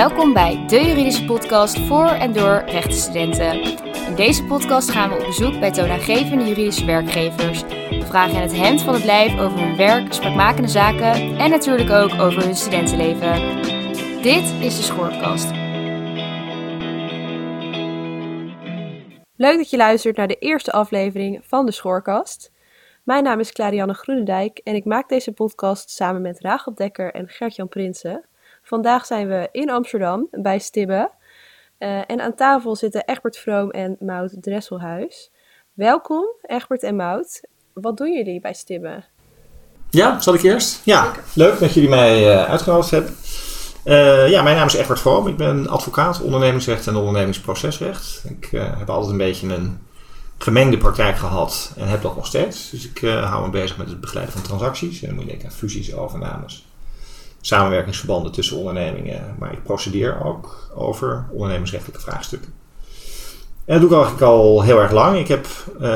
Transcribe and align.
Welkom 0.00 0.32
bij 0.32 0.66
de 0.66 0.84
juridische 0.84 1.24
podcast 1.24 1.78
voor 1.78 2.06
en 2.06 2.32
door 2.32 2.62
rechtenstudenten. 2.66 3.62
In 4.06 4.14
deze 4.14 4.44
podcast 4.44 4.90
gaan 4.90 5.08
we 5.10 5.18
op 5.18 5.24
bezoek 5.26 5.60
bij 5.60 5.70
toonaangevende 5.70 6.44
juridische 6.44 6.84
werkgevers. 6.84 7.62
We 7.62 8.04
vragen 8.06 8.34
hen 8.34 8.42
het 8.42 8.56
hemd 8.56 8.82
van 8.82 8.94
het 8.94 9.04
lijf 9.04 9.38
over 9.38 9.58
hun 9.58 9.76
werk, 9.76 10.12
spraakmakende 10.12 10.68
zaken 10.68 11.38
en 11.38 11.50
natuurlijk 11.50 11.90
ook 11.90 12.20
over 12.20 12.44
hun 12.44 12.56
studentenleven. 12.56 13.62
Dit 14.22 14.44
is 14.60 14.76
de 14.76 14.82
Schoorkast. 14.82 15.50
Leuk 19.36 19.56
dat 19.56 19.70
je 19.70 19.76
luistert 19.76 20.16
naar 20.16 20.28
de 20.28 20.38
eerste 20.38 20.72
aflevering 20.72 21.40
van 21.42 21.66
de 21.66 21.72
Schoorkast. 21.72 22.52
Mijn 23.04 23.24
naam 23.24 23.40
is 23.40 23.52
Clarianne 23.52 23.94
Groenendijk 23.94 24.58
en 24.58 24.74
ik 24.74 24.84
maak 24.84 25.08
deze 25.08 25.32
podcast 25.32 25.90
samen 25.90 26.22
met 26.22 26.40
Rachel 26.40 26.74
Dekker 26.74 27.12
en 27.12 27.28
Gert-Jan 27.28 27.68
Prinsen. 27.68 28.28
Vandaag 28.70 29.06
zijn 29.06 29.28
we 29.28 29.48
in 29.52 29.70
Amsterdam 29.70 30.28
bij 30.30 30.58
Stibbe. 30.58 31.10
Uh, 31.78 32.10
en 32.10 32.20
aan 32.20 32.34
tafel 32.34 32.76
zitten 32.76 33.02
Egbert 33.04 33.36
Vroom 33.36 33.70
en 33.70 33.96
Maud 34.00 34.42
Dresselhuis. 34.42 35.30
Welkom, 35.72 36.24
Egbert 36.42 36.82
en 36.82 36.96
Maud. 36.96 37.40
Wat 37.72 37.96
doen 37.96 38.12
jullie 38.12 38.40
bij 38.40 38.54
Stibbe? 38.54 39.04
Ja, 39.88 40.20
zal 40.20 40.34
ik 40.34 40.42
eerst? 40.42 40.84
Ja, 40.84 41.12
leuk 41.34 41.58
dat 41.58 41.74
jullie 41.74 41.88
mij 41.88 42.34
uh, 42.34 42.44
uitgenodigd 42.44 42.90
hebben. 42.90 43.14
Uh, 43.84 44.28
ja, 44.28 44.42
mijn 44.42 44.56
naam 44.56 44.66
is 44.66 44.74
Egbert 44.74 45.00
Vroom. 45.00 45.26
Ik 45.26 45.36
ben 45.36 45.68
advocaat 45.68 46.20
ondernemingsrecht 46.20 46.86
en 46.86 46.96
ondernemingsprocesrecht. 46.96 48.24
Ik 48.28 48.48
heb 48.50 48.90
altijd 48.90 49.10
een 49.10 49.18
beetje 49.18 49.54
een 49.54 49.78
gemengde 50.38 50.76
praktijk 50.76 51.16
gehad 51.16 51.72
en 51.76 51.88
heb 51.88 52.02
dat 52.02 52.16
nog 52.16 52.26
steeds. 52.26 52.70
Dus 52.70 52.88
ik 52.88 52.98
hou 53.00 53.44
me 53.44 53.50
bezig 53.50 53.76
met 53.76 53.88
het 53.88 54.00
begeleiden 54.00 54.34
van 54.34 54.42
transacties. 54.42 55.00
En 55.00 55.06
dan 55.06 55.14
moet 55.14 55.24
je 55.24 55.30
denken 55.30 55.48
aan 55.48 55.54
fusies, 55.54 55.94
overnames 55.94 56.68
samenwerkingsverbanden 57.40 58.32
tussen 58.32 58.56
ondernemingen. 58.56 59.34
Maar 59.38 59.52
ik 59.52 59.62
procedeer 59.62 60.24
ook 60.24 60.70
over 60.74 61.26
ondernemingsrechtelijke 61.30 62.02
vraagstukken. 62.02 62.52
En 63.70 63.80
dat 63.80 63.88
doe 63.88 63.98
ik 63.98 64.04
eigenlijk 64.04 64.32
al 64.32 64.62
heel 64.62 64.80
erg 64.80 64.92
lang. 64.92 65.18
Ik 65.18 65.28
heb 65.28 65.46
uh, 65.80 65.88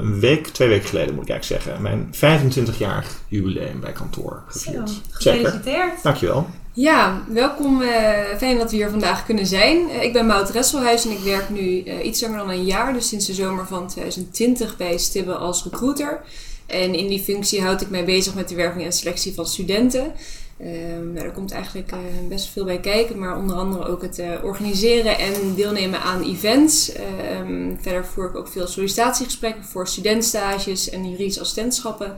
een 0.00 0.20
week, 0.20 0.46
twee 0.46 0.68
weken 0.68 0.88
geleden 0.88 1.14
moet 1.14 1.28
ik 1.28 1.30
eigenlijk 1.30 1.62
zeggen, 1.62 1.82
mijn 1.82 2.14
25-jarig 2.14 3.20
jubileum 3.28 3.80
bij 3.80 3.92
kantoor 3.92 4.42
gevierd. 4.46 4.90
Zo, 4.90 4.96
gefeliciteerd. 5.10 6.02
Dankjewel. 6.02 6.46
Ja, 6.72 7.22
welkom. 7.28 7.82
Uh, 7.82 7.88
fijn 8.36 8.58
dat 8.58 8.70
we 8.70 8.76
hier 8.76 8.90
vandaag 8.90 9.24
kunnen 9.26 9.46
zijn. 9.46 9.76
Uh, 9.88 10.02
ik 10.02 10.12
ben 10.12 10.26
Maud 10.26 10.50
Resselhuis 10.50 11.04
en 11.04 11.10
ik 11.10 11.18
werk 11.18 11.48
nu 11.48 11.84
iets 12.02 12.20
langer 12.20 12.38
dan 12.38 12.50
een 12.50 12.64
jaar, 12.64 12.92
dus 12.92 13.08
sinds 13.08 13.26
de 13.26 13.34
zomer 13.34 13.66
van 13.66 13.88
2020 13.88 14.76
bij 14.76 14.98
Stibbe 14.98 15.34
als 15.34 15.64
recruiter. 15.64 16.20
En 16.66 16.94
in 16.94 17.08
die 17.08 17.22
functie 17.22 17.62
houd 17.62 17.80
ik 17.80 17.90
mij 17.90 18.04
bezig 18.04 18.34
met 18.34 18.48
de 18.48 18.54
werving 18.54 18.84
en 18.84 18.92
selectie 18.92 19.34
van 19.34 19.46
studenten. 19.46 20.12
Um, 20.60 21.12
nou, 21.12 21.30
komt 21.30 21.52
eigenlijk 21.52 21.92
uh, 21.92 21.98
best 22.28 22.48
veel 22.48 22.64
bij 22.64 22.80
kijken, 22.80 23.18
maar 23.18 23.36
onder 23.36 23.56
andere 23.56 23.84
ook 23.84 24.02
het 24.02 24.18
uh, 24.18 24.44
organiseren 24.44 25.18
en 25.18 25.54
deelnemen 25.54 26.00
aan 26.00 26.22
events. 26.22 26.92
Um, 27.40 27.78
verder 27.80 28.06
voer 28.06 28.28
ik 28.28 28.36
ook 28.36 28.48
veel 28.48 28.66
sollicitatiegesprekken 28.66 29.64
voor 29.64 29.88
studentstages 29.88 30.90
en 30.90 31.10
juridische 31.10 31.40
assistentschappen. 31.40 32.16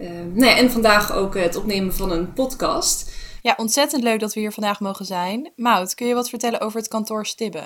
Um, 0.00 0.32
nou 0.34 0.50
ja, 0.50 0.56
en 0.56 0.70
vandaag 0.70 1.12
ook 1.12 1.34
het 1.34 1.56
opnemen 1.56 1.94
van 1.94 2.10
een 2.10 2.32
podcast. 2.32 3.10
Ja, 3.42 3.54
ontzettend 3.56 4.02
leuk 4.02 4.20
dat 4.20 4.34
we 4.34 4.40
hier 4.40 4.52
vandaag 4.52 4.80
mogen 4.80 5.04
zijn. 5.04 5.52
Maud, 5.56 5.94
kun 5.94 6.06
je 6.06 6.14
wat 6.14 6.28
vertellen 6.28 6.60
over 6.60 6.78
het 6.78 6.88
kantoor 6.88 7.26
Stibbe? 7.26 7.64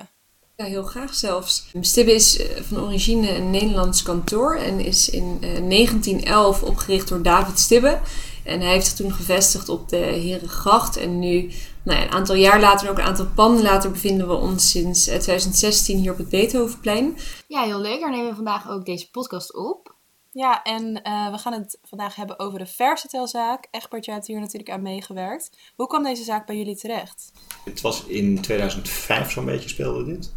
Ja, 0.56 0.64
heel 0.64 0.82
graag 0.82 1.14
zelfs. 1.14 1.66
Stibbe 1.80 2.14
is 2.14 2.38
eh, 2.38 2.62
van 2.62 2.80
origine 2.80 3.34
een 3.34 3.50
Nederlands 3.50 4.02
kantoor 4.02 4.56
en 4.56 4.80
is 4.80 5.10
in 5.10 5.38
1911 5.40 6.62
opgericht 6.62 7.08
door 7.08 7.22
David 7.22 7.58
Stibbe. 7.58 7.98
En 8.44 8.60
hij 8.60 8.70
heeft 8.70 8.86
zich 8.86 8.96
toen 8.96 9.12
gevestigd 9.12 9.68
op 9.68 9.88
de 9.88 9.96
Herengracht. 9.96 10.96
En 10.96 11.18
nu, 11.18 11.50
nou 11.82 11.98
ja, 11.98 12.04
een 12.04 12.12
aantal 12.12 12.34
jaar 12.34 12.60
later, 12.60 12.90
ook 12.90 12.98
een 12.98 13.04
aantal 13.04 13.26
panden 13.34 13.62
later, 13.62 13.90
bevinden 13.90 14.28
we 14.28 14.34
ons 14.34 14.70
sinds 14.70 15.04
2016 15.04 15.98
hier 15.98 16.12
op 16.12 16.18
het 16.18 16.28
Beethovenplein. 16.28 17.16
Ja, 17.46 17.62
heel 17.62 17.80
leuk. 17.80 18.00
Daar 18.00 18.10
nemen 18.10 18.28
we 18.28 18.34
vandaag 18.34 18.70
ook 18.70 18.84
deze 18.84 19.10
podcast 19.10 19.56
op. 19.56 19.98
Ja, 20.32 20.62
en 20.62 21.00
uh, 21.06 21.30
we 21.30 21.38
gaan 21.38 21.52
het 21.52 21.78
vandaag 21.82 22.14
hebben 22.14 22.38
over 22.38 22.58
de 22.58 22.66
Versatelzaak. 22.66 23.68
Egbert, 23.70 24.04
jij 24.04 24.14
hebt 24.14 24.26
hier 24.26 24.40
natuurlijk 24.40 24.70
aan 24.70 24.82
meegewerkt. 24.82 25.72
Hoe 25.76 25.86
kwam 25.86 26.02
deze 26.02 26.24
zaak 26.24 26.46
bij 26.46 26.56
jullie 26.56 26.76
terecht? 26.76 27.32
Het 27.64 27.80
was 27.80 28.04
in 28.04 28.40
2005 28.40 29.30
zo'n 29.30 29.44
beetje 29.44 29.68
speelde 29.68 30.04
dit. 30.04 30.32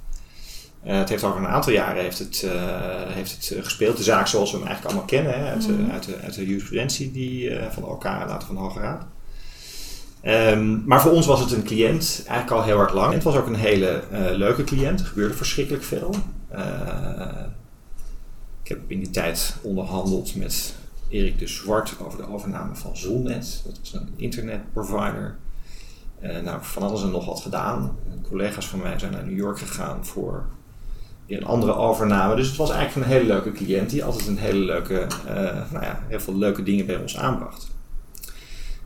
Uh, 0.85 0.97
het 0.97 1.09
heeft 1.09 1.23
over 1.23 1.39
een 1.39 1.47
aantal 1.47 1.73
jaren 1.73 2.01
heeft 2.01 2.19
het, 2.19 2.41
uh, 2.45 2.51
heeft 3.07 3.31
het 3.31 3.57
eh, 3.57 3.63
gespeeld. 3.63 3.97
De 3.97 4.03
zaak 4.03 4.27
zoals 4.27 4.51
we 4.51 4.57
hem 4.57 4.67
eigenlijk 4.67 4.95
allemaal 4.95 5.13
kennen, 5.13 5.39
hè, 5.39 5.51
uit, 5.51 5.67
mm. 5.67 5.91
uit, 5.91 6.05
de, 6.05 6.17
uit 6.23 6.33
de 6.33 6.45
jurisprudentie 6.45 7.11
die, 7.11 7.49
uh, 7.49 7.65
van 7.69 7.83
elkaar 7.83 8.27
later 8.27 8.47
van 8.47 8.55
de 8.55 8.61
Hoge 8.61 8.79
Raad. 8.79 9.05
Um, 10.25 10.83
maar 10.85 11.01
voor 11.01 11.11
ons 11.11 11.25
was 11.25 11.39
het 11.39 11.51
een 11.51 11.63
cliënt 11.63 12.23
eigenlijk 12.27 12.61
al 12.61 12.63
heel 12.63 12.79
erg 12.79 12.93
lang. 12.93 13.13
Het 13.13 13.23
was 13.23 13.35
ook 13.35 13.47
een 13.47 13.55
hele 13.55 14.03
leuke 14.35 14.63
cliënt. 14.63 14.99
Er 14.99 15.05
gebeurde 15.05 15.33
verschrikkelijk 15.33 15.83
veel. 15.83 16.15
ik 18.63 18.69
heb 18.69 18.79
in 18.87 18.99
die 18.99 19.09
tijd 19.09 19.55
onderhandeld 19.61 20.35
met 20.35 20.75
Erik 21.09 21.39
de 21.39 21.47
Zwart 21.47 21.95
over 21.99 22.17
de 22.17 22.33
overname 22.33 22.75
van 22.75 22.97
Zonnet. 22.97 23.61
Dat 23.65 23.79
was 23.79 23.93
een 23.93 24.13
internetprovider. 24.15 25.37
nou, 26.43 26.57
van 26.61 26.83
alles 26.83 27.03
en 27.03 27.11
nog 27.11 27.25
wat 27.25 27.41
gedaan. 27.41 27.97
Collega's 28.29 28.67
van 28.67 28.81
mij 28.81 28.99
zijn 28.99 29.11
naar 29.11 29.25
New 29.25 29.37
York 29.37 29.59
gegaan 29.59 30.05
voor 30.05 30.45
een 31.27 31.45
andere 31.45 31.75
overname. 31.75 32.35
Dus 32.35 32.47
het 32.47 32.55
was 32.55 32.71
eigenlijk 32.71 33.07
een 33.07 33.13
hele 33.13 33.27
leuke 33.27 33.51
cliënt 33.51 33.89
die 33.89 34.03
altijd 34.03 34.27
een 34.27 34.37
hele 34.37 34.65
leuke, 34.65 35.07
uh, 35.27 35.33
nou 35.71 35.83
ja, 35.83 35.99
heel 36.07 36.19
veel 36.19 36.35
leuke 36.35 36.63
dingen 36.63 36.85
bij 36.85 36.97
ons 36.97 37.17
aanbracht. 37.17 37.71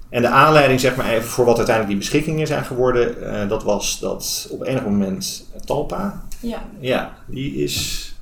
En 0.09 0.21
de 0.21 0.27
aanleiding, 0.27 0.79
zeg 0.79 0.95
maar 0.95 1.09
even, 1.09 1.27
voor 1.27 1.45
wat 1.45 1.57
uiteindelijk 1.57 1.99
die 1.99 2.07
beschikkingen 2.07 2.47
zijn 2.47 2.65
geworden, 2.65 3.15
uh, 3.21 3.49
dat 3.49 3.63
was 3.63 3.99
dat 3.99 4.47
op 4.51 4.63
enig 4.63 4.83
moment 4.83 5.45
Talpa, 5.65 6.25
ja. 6.39 6.63
ja, 6.79 7.17
die 7.25 7.55
is 7.55 8.15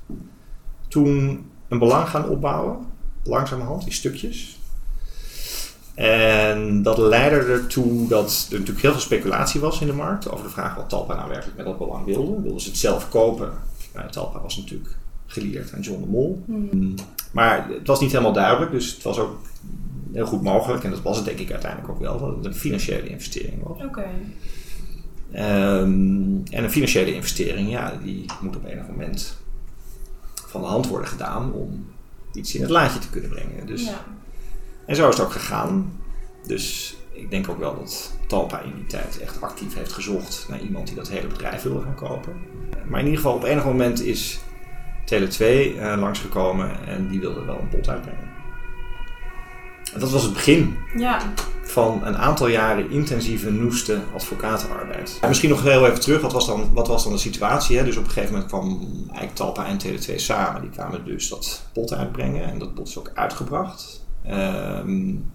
toen 0.88 1.46
een 1.68 1.78
belang 1.78 2.08
gaan 2.08 2.28
opbouwen, 2.28 2.86
langzamerhand, 3.24 3.84
die 3.84 3.92
stukjes. 3.92 4.58
En 5.94 6.82
dat 6.82 6.98
leidde 6.98 7.52
ertoe 7.52 8.08
dat 8.08 8.46
er 8.50 8.58
natuurlijk 8.58 8.80
heel 8.80 8.92
veel 8.92 9.00
speculatie 9.00 9.60
was 9.60 9.80
in 9.80 9.86
de 9.86 9.92
markt 9.92 10.30
over 10.30 10.44
de 10.44 10.50
vraag 10.50 10.74
wat 10.74 10.88
Talpa 10.88 11.14
nou 11.14 11.28
werkelijk 11.28 11.56
met 11.56 11.66
dat 11.66 11.78
belang 11.78 12.04
wilde. 12.04 12.42
Wilden 12.42 12.60
ze 12.60 12.68
het 12.68 12.78
zelf 12.78 13.08
kopen? 13.08 13.52
Nou, 13.96 14.10
Talpa 14.10 14.40
was 14.40 14.56
natuurlijk 14.56 14.96
geleerd 15.26 15.72
aan 15.72 15.80
John 15.80 16.00
de 16.00 16.08
Mol. 16.08 16.42
Hmm. 16.46 16.94
Maar 17.32 17.68
het 17.68 17.86
was 17.86 18.00
niet 18.00 18.10
helemaal 18.10 18.32
duidelijk, 18.32 18.70
dus 18.70 18.94
het 18.94 19.02
was 19.02 19.18
ook 19.18 19.40
heel 20.12 20.26
goed 20.26 20.42
mogelijk, 20.42 20.84
en 20.84 20.90
dat 20.90 21.02
was 21.02 21.16
het 21.16 21.26
denk 21.26 21.38
ik 21.38 21.50
uiteindelijk 21.50 21.92
ook 21.92 22.00
wel, 22.00 22.18
dat 22.18 22.36
het 22.36 22.44
een 22.44 22.54
financiële 22.54 23.08
investering 23.08 23.62
was. 23.62 23.82
Oké. 23.82 24.04
Um, 25.32 26.42
en 26.50 26.64
een 26.64 26.70
financiële 26.70 27.14
investering, 27.14 27.70
ja, 27.70 27.98
die 28.02 28.24
moet 28.40 28.56
op 28.56 28.64
enig 28.64 28.88
moment 28.88 29.36
van 30.46 30.60
de 30.60 30.66
hand 30.66 30.88
worden 30.88 31.08
gedaan 31.08 31.52
om 31.52 31.86
iets 32.32 32.54
in 32.54 32.60
het 32.60 32.70
laadje 32.70 32.98
te 32.98 33.10
kunnen 33.10 33.30
brengen. 33.30 33.66
Dus, 33.66 33.84
ja. 33.84 34.04
En 34.86 34.96
zo 34.96 35.08
is 35.08 35.16
het 35.16 35.26
ook 35.26 35.32
gegaan. 35.32 35.92
Dus 36.46 36.96
ik 37.16 37.30
denk 37.30 37.48
ook 37.48 37.58
wel 37.58 37.76
dat 37.78 38.12
Talpa 38.26 38.60
in 38.60 38.72
die 38.74 38.86
tijd 38.86 39.20
echt 39.20 39.40
actief 39.40 39.74
heeft 39.74 39.92
gezocht 39.92 40.46
naar 40.48 40.60
iemand 40.60 40.86
die 40.86 40.96
dat 40.96 41.08
hele 41.08 41.26
bedrijf 41.26 41.62
wilde 41.62 41.82
gaan 41.82 41.94
kopen. 41.94 42.32
Maar 42.88 43.00
in 43.00 43.06
ieder 43.06 43.20
geval 43.20 43.36
op 43.36 43.44
enig 43.44 43.64
moment 43.64 44.02
is 44.02 44.40
Tele2 45.04 45.38
uh, 45.38 45.92
eh, 45.92 46.00
langsgekomen 46.00 46.86
en 46.86 47.08
die 47.08 47.20
wilde 47.20 47.44
wel 47.44 47.58
een 47.58 47.68
pot 47.68 47.88
uitbrengen. 47.88 48.34
En 49.94 50.00
dat 50.00 50.10
was 50.10 50.22
het 50.22 50.32
begin 50.32 50.76
ja. 50.96 51.32
van 51.62 52.00
een 52.04 52.16
aantal 52.16 52.46
jaren 52.48 52.90
intensieve, 52.90 53.50
noeste 53.50 54.00
advocatenarbeid. 54.14 55.18
misschien 55.28 55.50
nog 55.50 55.62
heel 55.62 55.86
even 55.86 56.00
terug, 56.00 56.20
wat 56.20 56.32
was 56.32 56.46
dan, 56.46 56.70
wat 56.72 56.88
was 56.88 57.02
dan 57.02 57.12
de 57.12 57.18
situatie? 57.18 57.76
Hè? 57.78 57.84
Dus 57.84 57.96
op 57.96 58.04
een 58.04 58.10
gegeven 58.10 58.32
moment 58.32 58.50
kwam 58.50 58.88
eigenlijk 59.00 59.34
Talpa 59.34 59.66
en 59.66 59.78
Tele2 59.78 60.14
samen. 60.14 60.60
Die 60.60 60.70
kwamen 60.70 61.04
dus 61.04 61.28
dat 61.28 61.62
pot 61.72 61.92
uitbrengen 61.92 62.44
en 62.44 62.58
dat 62.58 62.74
pot 62.74 62.88
is 62.88 62.98
ook 62.98 63.10
uitgebracht. 63.14 64.04
Um, 64.30 65.32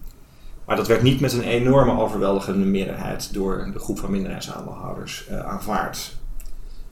maar 0.66 0.76
dat 0.76 0.86
werd 0.86 1.02
niet 1.02 1.20
met 1.20 1.32
een 1.32 1.42
enorme 1.42 2.00
overweldigende 2.00 2.66
meerderheid 2.66 3.34
door 3.34 3.70
de 3.72 3.78
groep 3.78 3.98
van 3.98 4.10
minderheidsaandeelhouders 4.10 5.26
uh, 5.30 5.46
aanvaard. 5.46 6.16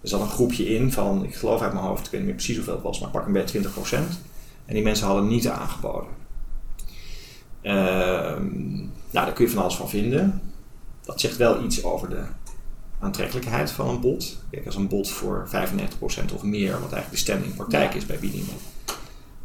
Er 0.03 0.09
zat 0.09 0.21
een 0.21 0.29
groepje 0.29 0.75
in 0.75 0.93
van, 0.93 1.25
ik 1.25 1.35
geloof 1.35 1.61
uit 1.61 1.73
mijn 1.73 1.85
hoofd, 1.85 2.05
ik 2.05 2.11
weet 2.11 2.21
niet 2.21 2.29
meer 2.29 2.35
precies 2.35 2.57
hoeveel 2.57 2.75
het 2.75 2.83
was, 2.83 3.01
maar 3.01 3.11
pak 3.11 3.27
een 3.27 3.33
beetje 3.33 3.63
20%. 3.63 3.69
En 4.67 4.75
die 4.75 4.83
mensen 4.83 5.07
hadden 5.07 5.29
niet 5.29 5.49
aangeboden. 5.49 6.11
Uh, 7.63 7.73
nou, 9.11 9.27
daar 9.27 9.33
kun 9.33 9.45
je 9.45 9.51
van 9.51 9.63
alles 9.63 9.77
van 9.77 9.89
vinden. 9.89 10.43
Dat 11.05 11.21
zegt 11.21 11.37
wel 11.37 11.65
iets 11.65 11.85
over 11.85 12.09
de 12.09 12.23
aantrekkelijkheid 12.99 13.71
van 13.71 13.89
een 13.89 14.01
bod. 14.01 14.39
Kijk, 14.51 14.67
als 14.67 14.77
een 14.77 14.89
bod 14.89 15.11
voor 15.11 15.49
95% 15.49 16.35
of 16.35 16.43
meer, 16.43 16.71
wat 16.71 16.93
eigenlijk 16.93 17.11
de 17.11 17.17
stemming 17.17 17.55
praktijk 17.55 17.95
is 17.95 18.07
bij 18.07 18.19
biedingen, 18.19 18.55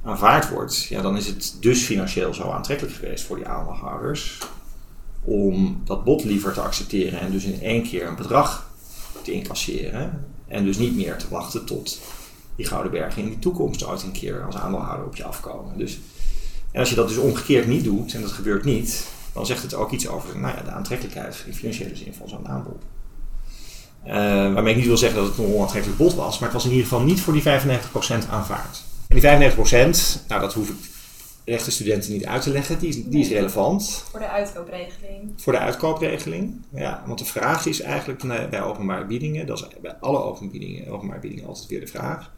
aanvaard 0.05 0.49
wordt, 0.49 0.83
ja, 0.83 1.01
dan 1.01 1.17
is 1.17 1.27
het 1.27 1.57
dus 1.59 1.83
financieel 1.83 2.33
zo 2.33 2.49
aantrekkelijk 2.49 2.95
geweest 2.95 3.25
voor 3.25 3.35
die 3.35 3.47
aandeelhouders 3.47 4.37
om 5.25 5.81
dat 5.85 6.03
bod 6.03 6.23
liever 6.23 6.53
te 6.53 6.61
accepteren 6.61 7.19
en 7.19 7.31
dus 7.31 7.43
in 7.43 7.61
één 7.61 7.83
keer 7.83 8.07
een 8.07 8.15
bedrag 8.15 8.69
te 9.21 9.31
incasseren. 9.31 10.25
En 10.47 10.65
dus 10.65 10.77
niet 10.77 10.95
meer 10.95 11.17
te 11.17 11.25
wachten 11.29 11.65
tot 11.65 11.99
die 12.55 12.65
Gouden 12.65 12.91
Bergen 12.91 13.23
in 13.23 13.29
de 13.29 13.39
toekomst 13.39 13.85
ooit 13.85 14.03
een 14.03 14.11
keer 14.11 14.45
als 14.45 14.55
aandeelhouder 14.55 15.05
op 15.05 15.15
je 15.15 15.23
afkomen. 15.23 15.77
Dus, 15.77 15.99
en 16.71 16.79
als 16.79 16.89
je 16.89 16.95
dat 16.95 17.07
dus 17.07 17.17
omgekeerd 17.17 17.67
niet 17.67 17.83
doet, 17.83 18.13
en 18.13 18.21
dat 18.21 18.31
gebeurt 18.31 18.63
niet, 18.63 19.07
dan 19.33 19.45
zegt 19.45 19.61
het 19.61 19.73
ook 19.73 19.91
iets 19.91 20.07
over 20.07 20.39
nou 20.39 20.55
ja, 20.55 20.63
de 20.63 20.71
aantrekkelijkheid 20.71 21.43
in 21.45 21.53
financiële 21.53 21.95
zin 21.95 22.13
van 22.13 22.29
zo'n 22.29 22.47
aanbod. 22.47 22.83
Uh, 24.07 24.13
waarmee 24.53 24.71
ik 24.71 24.77
niet 24.77 24.87
wil 24.87 24.97
zeggen 24.97 25.19
dat 25.19 25.27
het 25.27 25.37
een 25.37 25.53
onaantrekkelijk 25.53 25.97
bod 25.99 26.13
was, 26.13 26.39
maar 26.39 26.49
het 26.49 26.57
was 26.57 26.65
in 26.65 26.71
ieder 26.71 26.87
geval 26.87 27.03
niet 27.03 27.21
voor 27.21 27.33
die 27.33 27.43
95% 27.43 28.29
aanvaard. 28.29 28.83
En 29.07 29.19
die 29.19 29.51
95%, 29.51 30.27
nou 30.27 30.41
dat 30.41 30.53
hoef 30.53 30.69
ik 30.69 30.75
rechtenstudenten 31.45 32.11
niet 32.11 32.25
uit 32.25 32.41
te 32.41 32.49
leggen, 32.49 32.79
die 32.79 32.89
is, 32.89 33.03
die 33.03 33.19
is 33.19 33.29
relevant. 33.29 34.05
Voor 34.09 34.19
de 34.19 34.27
uitkoopregeling. 34.27 35.33
Voor 35.35 35.53
de 35.53 35.59
uitkoopregeling, 35.59 36.61
ja. 36.73 37.03
Want 37.05 37.19
de 37.19 37.25
vraag 37.25 37.65
is 37.65 37.81
eigenlijk 37.81 38.49
bij 38.49 38.61
openbare 38.61 39.05
biedingen, 39.05 39.45
dat 39.47 39.59
is 39.59 39.67
bij 39.81 39.95
alle 39.99 40.23
openbiedingen, 40.23 40.87
openbare 40.87 41.19
biedingen 41.19 41.45
altijd 41.45 41.67
weer 41.67 41.79
de 41.79 41.87
vraag. 41.87 42.31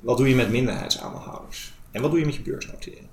Wat 0.00 0.16
doe 0.16 0.28
je 0.28 0.34
met 0.34 0.50
minderheidsaandeelhouders? 0.50 1.72
En 1.90 2.02
wat 2.02 2.10
doe 2.10 2.20
je 2.20 2.26
met 2.26 2.34
je 2.34 2.42
beursnotering? 2.42 3.06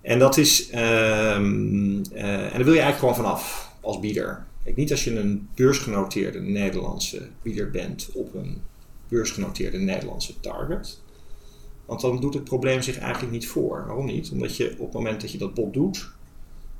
En 0.00 0.18
dat 0.18 0.36
is, 0.36 0.70
um, 0.72 2.02
uh, 2.12 2.44
en 2.44 2.50
daar 2.52 2.64
wil 2.64 2.72
je 2.72 2.80
eigenlijk 2.80 2.98
gewoon 2.98 3.14
vanaf 3.14 3.70
als 3.80 4.00
bieder. 4.00 4.46
Kijk, 4.64 4.76
niet 4.76 4.90
als 4.90 5.04
je 5.04 5.18
een 5.18 5.48
beursgenoteerde 5.54 6.40
Nederlandse 6.40 7.28
bieder 7.42 7.70
bent 7.70 8.08
op 8.12 8.34
een 8.34 8.62
beursgenoteerde 9.12 9.78
Nederlandse 9.78 10.40
target. 10.40 11.00
Want 11.86 12.00
dan 12.00 12.20
doet 12.20 12.34
het 12.34 12.44
probleem 12.44 12.82
zich 12.82 12.98
eigenlijk 12.98 13.32
niet 13.32 13.48
voor. 13.48 13.84
Waarom 13.86 14.06
niet? 14.06 14.30
Omdat 14.30 14.56
je 14.56 14.70
op 14.72 14.78
het 14.78 14.92
moment 14.92 15.20
dat 15.20 15.32
je 15.32 15.38
dat 15.38 15.54
bod 15.54 15.72
doet 15.72 16.10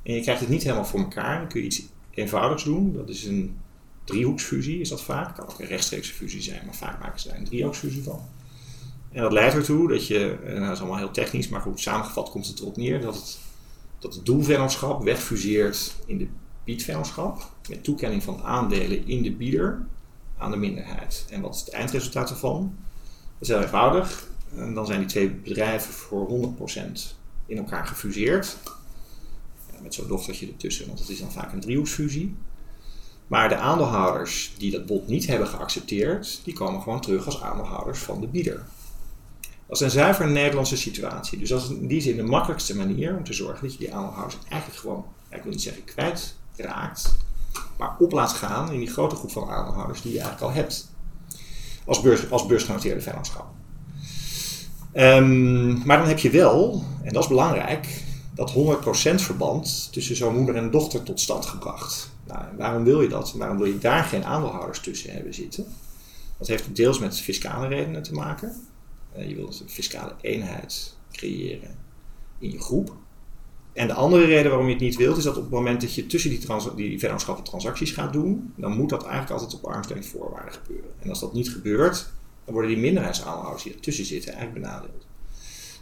en 0.03 0.13
je 0.13 0.21
krijgt 0.21 0.41
het 0.41 0.49
niet 0.49 0.63
helemaal 0.63 0.85
voor 0.85 0.99
elkaar, 0.99 1.39
dan 1.39 1.47
kun 1.47 1.59
je 1.59 1.65
iets 1.65 1.83
eenvoudigs 2.11 2.63
doen. 2.63 2.93
Dat 2.93 3.09
is 3.09 3.25
een 3.25 3.57
driehoeksfusie, 4.03 4.79
is 4.79 4.89
dat 4.89 5.01
vaak. 5.01 5.35
Kan 5.35 5.47
ook 5.49 5.59
een 5.59 5.67
rechtstreekse 5.67 6.13
fusie 6.13 6.41
zijn, 6.41 6.65
maar 6.65 6.75
vaak 6.75 6.99
maken 6.99 7.19
ze 7.19 7.27
daar 7.27 7.37
een 7.37 7.45
driehoeksfusie 7.45 8.03
van. 8.03 8.21
En 9.11 9.21
dat 9.21 9.31
leidt 9.31 9.55
ertoe 9.55 9.87
dat 9.87 10.07
je, 10.07 10.37
eh, 10.43 10.53
nou 10.53 10.65
dat 10.65 10.71
is 10.71 10.79
allemaal 10.79 10.97
heel 10.97 11.11
technisch, 11.11 11.49
maar 11.49 11.61
goed, 11.61 11.79
samengevat 11.79 12.29
komt 12.29 12.47
het 12.47 12.59
erop 12.59 12.77
neer 12.77 13.01
dat 13.01 13.15
het, 13.15 13.39
dat 13.99 14.19
doelvennootschap 14.23 15.03
wegfuseert 15.03 15.95
in 16.05 16.17
de 16.17 16.27
biedvennootschap. 16.63 17.51
Met 17.69 17.83
toekenning 17.83 18.23
van 18.23 18.41
aandelen 18.43 19.07
in 19.07 19.23
de 19.23 19.31
bieder 19.31 19.85
aan 20.43 20.51
de 20.51 20.57
minderheid. 20.57 21.25
En 21.29 21.41
wat 21.41 21.55
is 21.55 21.59
het 21.59 21.69
eindresultaat 21.69 22.29
ervan? 22.29 22.75
Dat 23.39 23.41
is 23.41 23.47
heel 23.47 23.61
eenvoudig. 23.61 24.27
En 24.55 24.73
dan 24.73 24.85
zijn 24.85 24.99
die 24.99 25.07
twee 25.07 25.29
bedrijven 25.29 25.93
voor 25.93 26.55
100% 26.57 27.15
in 27.45 27.57
elkaar 27.57 27.87
gefuseerd. 27.87 28.57
Met 29.81 29.93
zo'n 29.93 30.07
dochtertje 30.07 30.47
ertussen, 30.47 30.87
want 30.87 30.99
het 30.99 31.09
is 31.09 31.19
dan 31.19 31.31
vaak 31.31 31.53
een 31.53 31.59
driehoeksfusie. 31.59 32.35
Maar 33.27 33.49
de 33.49 33.55
aandeelhouders 33.55 34.53
die 34.57 34.71
dat 34.71 34.85
bod 34.85 35.07
niet 35.07 35.27
hebben 35.27 35.47
geaccepteerd, 35.47 36.41
die 36.43 36.53
komen 36.53 36.81
gewoon 36.81 37.01
terug 37.01 37.25
als 37.25 37.41
aandeelhouders 37.41 37.99
van 37.99 38.21
de 38.21 38.27
bieder. 38.27 38.65
Dat 39.67 39.75
is 39.75 39.81
een 39.81 39.91
zuiver 39.91 40.27
Nederlandse 40.27 40.77
situatie. 40.77 41.39
Dus 41.39 41.49
dat 41.49 41.61
is 41.61 41.69
in 41.69 41.87
die 41.87 42.01
zin 42.01 42.15
de 42.15 42.23
makkelijkste 42.23 42.75
manier 42.75 43.17
om 43.17 43.23
te 43.23 43.33
zorgen 43.33 43.63
dat 43.63 43.73
je 43.73 43.79
die 43.79 43.93
aandeelhouders 43.93 44.37
eigenlijk 44.49 44.81
gewoon, 44.81 45.05
ik 45.29 45.43
wil 45.43 45.51
niet 45.51 45.61
zeggen 45.61 45.83
kwijtraakt, 45.83 47.15
maar 47.77 47.95
op 47.99 48.11
laat 48.11 48.31
gaan 48.31 48.71
in 48.71 48.79
die 48.79 48.91
grote 48.91 49.15
groep 49.15 49.31
van 49.31 49.49
aandeelhouders 49.49 50.01
die 50.01 50.13
je 50.13 50.19
eigenlijk 50.19 50.51
al 50.51 50.61
hebt. 50.61 50.91
Als, 51.85 52.01
beurs, 52.01 52.31
als 52.31 52.45
beursgenoteerde 52.45 53.01
vennootschap. 53.01 53.45
Um, 54.95 55.85
maar 55.85 55.97
dan 55.97 56.07
heb 56.07 56.19
je 56.19 56.29
wel, 56.29 56.83
en 57.03 57.13
dat 57.13 57.23
is 57.23 57.29
belangrijk, 57.29 58.03
dat 58.33 58.53
100% 58.53 58.55
verband 59.15 59.91
tussen 59.91 60.15
zo'n 60.15 60.35
moeder 60.35 60.55
en 60.55 60.71
dochter 60.71 61.03
tot 61.03 61.19
stand 61.19 61.45
gebracht. 61.45 62.11
Nou, 62.27 62.45
waarom 62.57 62.83
wil 62.83 63.01
je 63.01 63.07
dat? 63.07 63.33
Waarom 63.33 63.57
wil 63.57 63.67
je 63.67 63.77
daar 63.77 64.03
geen 64.03 64.25
aandeelhouders 64.25 64.79
tussen 64.79 65.13
hebben 65.13 65.33
zitten? 65.33 65.65
Dat 66.37 66.47
heeft 66.47 66.75
deels 66.75 66.99
met 66.99 67.19
fiscale 67.19 67.67
redenen 67.67 68.03
te 68.03 68.13
maken. 68.13 68.67
Uh, 69.17 69.29
je 69.29 69.35
wilt 69.35 69.59
een 69.59 69.69
fiscale 69.69 70.15
eenheid 70.21 70.97
creëren 71.11 71.75
in 72.39 72.51
je 72.51 72.59
groep. 72.59 72.95
En 73.73 73.87
de 73.87 73.93
andere 73.93 74.25
reden 74.25 74.49
waarom 74.49 74.67
je 74.67 74.73
het 74.73 74.83
niet 74.83 74.95
wilt, 74.95 75.17
is 75.17 75.23
dat 75.23 75.37
op 75.37 75.41
het 75.41 75.51
moment 75.51 75.81
dat 75.81 75.93
je 75.93 76.05
tussen 76.05 76.29
die, 76.29 76.39
trans 76.39 76.75
die 76.75 76.97
transacties 77.43 77.91
gaat 77.91 78.13
doen, 78.13 78.53
dan 78.55 78.71
moet 78.71 78.89
dat 78.89 79.03
eigenlijk 79.03 79.31
altijd 79.31 79.53
op 79.53 79.69
armslengte 79.69 80.07
voorwaarden 80.07 80.53
gebeuren. 80.53 80.91
En 80.99 81.09
als 81.09 81.19
dat 81.19 81.33
niet 81.33 81.49
gebeurt, 81.49 82.11
dan 82.45 82.53
worden 82.53 82.71
die 82.71 82.79
minderheidsaandeelhouders 82.79 83.63
die 83.63 83.73
ertussen 83.73 84.05
zitten 84.05 84.33
eigenlijk 84.33 84.61
benadeeld. 84.63 85.05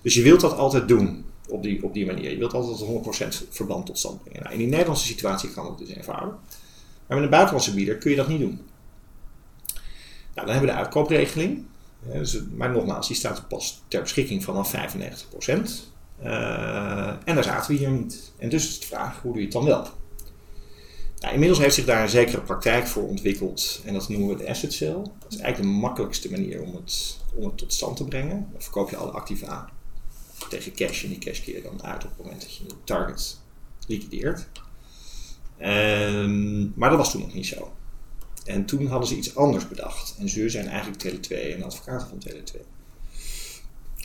Dus 0.01 0.13
je 0.13 0.21
wilt 0.21 0.41
dat 0.41 0.57
altijd 0.57 0.88
doen 0.88 1.25
op 1.47 1.63
die, 1.63 1.83
op 1.83 1.93
die 1.93 2.05
manier. 2.05 2.31
Je 2.31 2.38
wilt 2.38 2.53
altijd 2.53 2.89
100% 3.45 3.49
verband 3.49 3.85
tot 3.85 3.97
stand 3.97 4.23
brengen. 4.23 4.41
Nou, 4.41 4.53
in 4.53 4.59
die 4.59 4.69
Nederlandse 4.69 5.05
situatie 5.05 5.49
kan 5.49 5.65
dat 5.65 5.77
dus 5.77 5.89
eenvoudig. 5.89 6.35
Maar 7.07 7.17
met 7.17 7.23
een 7.23 7.29
buitenlandse 7.29 7.73
bieder 7.73 7.97
kun 7.97 8.09
je 8.09 8.17
dat 8.17 8.27
niet 8.27 8.39
doen. 8.39 8.59
Nou, 10.33 10.47
dan 10.47 10.49
hebben 10.49 10.69
we 10.69 10.75
de 10.75 10.81
uitkoopregeling. 10.81 11.65
dus, 12.13 12.41
maar 12.55 12.71
nogmaals, 12.71 13.07
die 13.07 13.15
staat 13.15 13.47
pas 13.47 13.81
ter 13.88 14.01
beschikking 14.01 14.43
vanaf 14.43 14.73
95%. 14.75 15.90
Uh, 16.23 17.07
en 17.07 17.35
daar 17.35 17.44
zaten 17.44 17.71
we 17.71 17.77
hier 17.77 17.91
niet. 17.91 18.31
En 18.38 18.50
dus 18.50 18.68
is 18.68 18.79
de 18.79 18.85
vraag, 18.88 19.21
hoe 19.21 19.31
doe 19.31 19.39
je 19.39 19.45
het 19.47 19.56
dan 19.56 19.65
wel? 19.65 19.88
Nou, 21.19 21.33
inmiddels 21.33 21.59
heeft 21.59 21.75
zich 21.75 21.85
daar 21.85 22.01
een 22.01 22.09
zekere 22.09 22.41
praktijk 22.41 22.88
voor 22.88 23.07
ontwikkeld 23.07 23.81
en 23.85 23.94
dat 23.94 24.09
noemen 24.09 24.27
we 24.27 24.35
de 24.35 24.50
asset 24.50 24.73
sale. 24.73 25.01
Dat 25.19 25.31
is 25.31 25.38
eigenlijk 25.38 25.73
de 25.73 25.79
makkelijkste 25.79 26.31
manier 26.31 26.62
om 26.62 26.75
het, 26.75 27.18
tot 27.56 27.73
stand 27.73 27.97
te 27.97 28.03
brengen. 28.03 28.47
Dan 28.51 28.62
verkoop 28.62 28.89
je 28.89 28.95
alle 28.95 29.12
activa 29.12 29.47
aan 29.47 29.69
tegen 30.50 30.73
cash 30.73 31.03
en 31.03 31.09
die 31.09 31.18
cash 31.18 31.41
keer 31.41 31.56
je 31.56 31.62
dan 31.62 31.83
uit 31.83 32.03
op 32.03 32.09
het 32.09 32.24
moment 32.24 32.41
dat 32.41 32.56
je 32.56 32.63
de 32.63 32.75
target 32.83 33.39
liquideert. 33.88 34.47
Um, 35.59 36.74
maar 36.75 36.89
dat 36.89 36.97
was 36.97 37.12
toen 37.12 37.21
nog 37.21 37.33
niet 37.33 37.47
zo. 37.47 37.74
En 38.45 38.65
toen 38.65 38.88
hadden 38.88 39.07
ze 39.07 39.15
iets 39.15 39.35
anders 39.35 39.67
bedacht. 39.67 40.15
En 40.19 40.29
ze 40.29 40.50
zijn 40.50 40.67
eigenlijk 40.67 41.03
Tele2 41.03 41.56
en 41.56 41.63
advocaten 41.63 42.07
van 42.07 42.24
Tele2. 42.27 42.59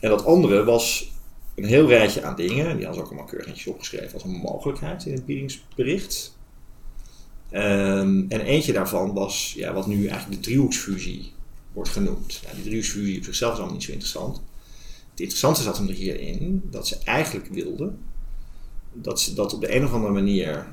En 0.01 0.11
dat 0.11 0.25
andere 0.25 0.65
was 0.65 1.13
een 1.57 1.65
heel 1.65 1.89
rijtje 1.89 2.23
aan 2.23 2.37
dingen. 2.37 2.77
Die 2.77 2.87
hadden 2.87 2.95
ze 2.95 3.01
ook 3.01 3.07
allemaal 3.07 3.25
keurig 3.25 3.47
netjes 3.47 3.67
opgeschreven 3.67 4.13
als 4.13 4.25
een 4.25 4.31
mogelijkheid 4.31 5.07
in 5.07 5.13
het 5.13 5.27
biedingsbericht. 5.27 6.39
Um, 7.53 8.27
en 8.29 8.41
eentje 8.41 8.73
daarvan 8.73 9.13
was 9.13 9.53
ja, 9.57 9.73
wat 9.73 9.87
nu 9.87 10.07
eigenlijk 10.07 10.43
de 10.43 10.49
driehoeksfusie 10.49 11.33
wordt 11.73 11.91
genoemd. 11.91 12.41
Nou, 12.43 12.55
die 12.55 12.65
driehoeksfusie 12.65 13.19
op 13.19 13.25
zichzelf 13.25 13.53
is 13.53 13.59
allemaal 13.59 13.77
niet 13.77 13.85
zo 13.85 13.93
interessant. 13.93 14.37
Het 15.11 15.21
interessante 15.21 15.63
zat 15.63 15.79
hem 15.79 15.89
er 15.89 15.95
hierin 15.95 16.63
dat 16.71 16.87
ze 16.87 16.99
eigenlijk 17.05 17.47
wilden 17.47 17.99
dat 19.03 19.21
ze 19.21 19.35
dat 19.35 19.55
op 19.55 19.61
de 19.61 19.77
een 19.77 19.85
of 19.85 19.93
andere 19.93 20.13
manier 20.13 20.67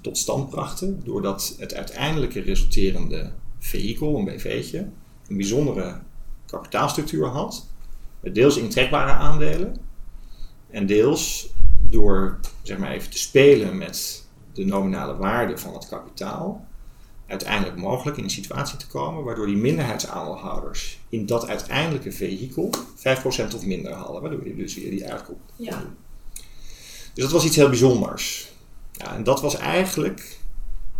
tot 0.00 0.18
stand 0.18 0.50
brachten, 0.50 1.00
doordat 1.04 1.54
het 1.58 1.74
uiteindelijke 1.74 2.40
resulterende 2.40 3.32
vehikel, 3.58 4.18
een 4.18 4.24
BV'tje, 4.24 4.88
een 5.28 5.36
bijzondere 5.36 6.00
kapitaalstructuur 6.46 7.26
had, 7.26 7.66
met 8.20 8.34
deels 8.34 8.56
intrekbare 8.56 9.10
aandelen 9.10 9.76
en 10.74 10.86
deels 10.86 11.52
door 11.80 12.38
zeg 12.62 12.78
maar 12.78 12.90
even 12.90 13.10
te 13.10 13.18
spelen 13.18 13.78
met 13.78 14.26
de 14.52 14.64
nominale 14.64 15.16
waarde 15.16 15.58
van 15.58 15.74
het 15.74 15.88
kapitaal 15.88 16.66
uiteindelijk 17.26 17.76
mogelijk 17.76 18.16
in 18.16 18.24
een 18.24 18.30
situatie 18.30 18.78
te 18.78 18.86
komen 18.86 19.24
waardoor 19.24 19.46
die 19.46 19.56
minderheidsaandeelhouders 19.56 21.00
in 21.08 21.26
dat 21.26 21.48
uiteindelijke 21.48 22.12
vehikel 22.12 22.70
5% 22.96 23.54
of 23.54 23.66
minder 23.66 23.92
hadden, 23.92 24.22
waardoor 24.22 24.46
je 24.46 24.56
dus 24.56 24.74
weer 24.74 24.90
die 24.90 25.10
uitkoop 25.10 25.40
ja. 25.56 25.82
Dus 27.14 27.24
dat 27.24 27.32
was 27.32 27.44
iets 27.44 27.56
heel 27.56 27.68
bijzonders. 27.68 28.52
Ja, 28.92 29.14
en 29.14 29.24
dat 29.24 29.40
was 29.40 29.56
eigenlijk 29.56 30.38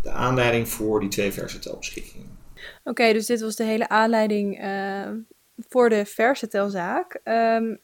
de 0.02 0.10
aanleiding 0.10 0.68
voor 0.68 1.00
die 1.00 1.08
twee 1.08 1.32
versatelbeschikkingen. 1.32 2.38
Oké, 2.84 3.12
dus 3.12 3.26
dit 3.26 3.40
was 3.40 3.56
de 3.56 3.64
hele 3.64 3.88
aanleiding 3.88 4.64
uh, 4.64 5.08
voor 5.68 5.88
de 5.88 6.04
versatelzaak. 6.04 7.20
Um, 7.24 7.80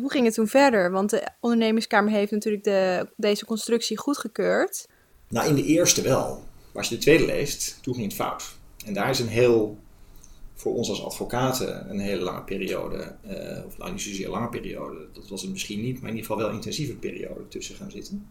hoe 0.00 0.10
ging 0.10 0.24
het 0.24 0.34
toen 0.34 0.48
verder? 0.48 0.90
Want 0.90 1.10
de 1.10 1.28
ondernemerskamer 1.40 2.12
heeft 2.12 2.32
natuurlijk 2.32 2.64
de, 2.64 3.08
deze 3.16 3.44
constructie 3.44 3.98
goedgekeurd. 3.98 4.88
Nou, 5.28 5.48
in 5.48 5.54
de 5.54 5.64
eerste 5.64 6.02
wel. 6.02 6.44
Maar 6.72 6.82
als 6.82 6.88
je 6.88 6.94
de 6.94 7.00
tweede 7.00 7.26
leest, 7.26 7.78
toen 7.82 7.94
ging 7.94 8.06
het 8.06 8.14
fout. 8.14 8.56
En 8.84 8.94
daar 8.94 9.10
is 9.10 9.18
een 9.18 9.28
heel, 9.28 9.78
voor 10.54 10.74
ons 10.74 10.88
als 10.88 11.04
advocaten, 11.04 11.90
een 11.90 11.98
hele 11.98 12.22
lange 12.22 12.42
periode, 12.42 13.16
uh, 13.26 13.66
of 13.66 13.78
nou 13.78 13.90
niet 13.92 14.02
zozeer 14.02 14.28
lange 14.28 14.48
periode, 14.48 15.06
dat 15.12 15.28
was 15.28 15.42
het 15.42 15.50
misschien 15.50 15.80
niet, 15.80 16.00
maar 16.00 16.10
in 16.10 16.16
ieder 16.16 16.30
geval 16.30 16.46
wel 16.46 16.54
intensieve 16.54 16.94
periode 16.94 17.48
tussen 17.48 17.74
gaan 17.74 17.90
zitten. 17.90 18.28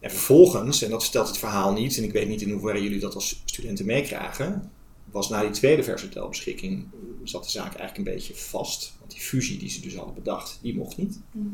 En 0.00 0.10
vervolgens, 0.10 0.82
en 0.82 0.90
dat 0.90 1.02
stelt 1.02 1.28
het 1.28 1.38
verhaal 1.38 1.72
niet, 1.72 1.96
en 1.96 2.04
ik 2.04 2.12
weet 2.12 2.28
niet 2.28 2.42
in 2.42 2.50
hoeverre 2.50 2.82
jullie 2.82 3.00
dat 3.00 3.14
als 3.14 3.42
studenten 3.44 3.86
meekrijgen, 3.86 4.72
was 5.12 5.28
na 5.28 5.40
die 5.40 5.50
tweede 5.50 5.82
versatelbeschikking 5.82 6.88
zat 7.24 7.44
de 7.44 7.50
zaak 7.50 7.74
eigenlijk 7.74 7.96
een 7.96 8.14
beetje 8.14 8.34
vast. 8.34 8.94
Want 8.98 9.10
die 9.10 9.20
fusie 9.20 9.58
die 9.58 9.70
ze 9.70 9.80
dus 9.80 9.94
hadden 9.94 10.14
bedacht, 10.14 10.58
die 10.62 10.76
mocht 10.76 10.96
niet. 10.96 11.20
Mhm. 11.30 11.46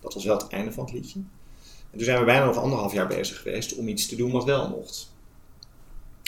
Dat 0.00 0.14
was 0.14 0.24
wel 0.24 0.36
het 0.36 0.48
einde 0.48 0.72
van 0.72 0.84
het 0.84 0.94
liedje. 0.94 1.18
En 1.90 1.98
toen 1.98 2.04
zijn 2.04 2.18
we 2.18 2.24
bijna 2.24 2.44
nog 2.44 2.56
anderhalf 2.56 2.92
jaar 2.92 3.06
bezig 3.06 3.42
geweest 3.42 3.74
om 3.74 3.88
iets 3.88 4.06
te 4.06 4.16
doen 4.16 4.30
wat 4.30 4.44
wel 4.44 4.68
mocht. 4.68 5.12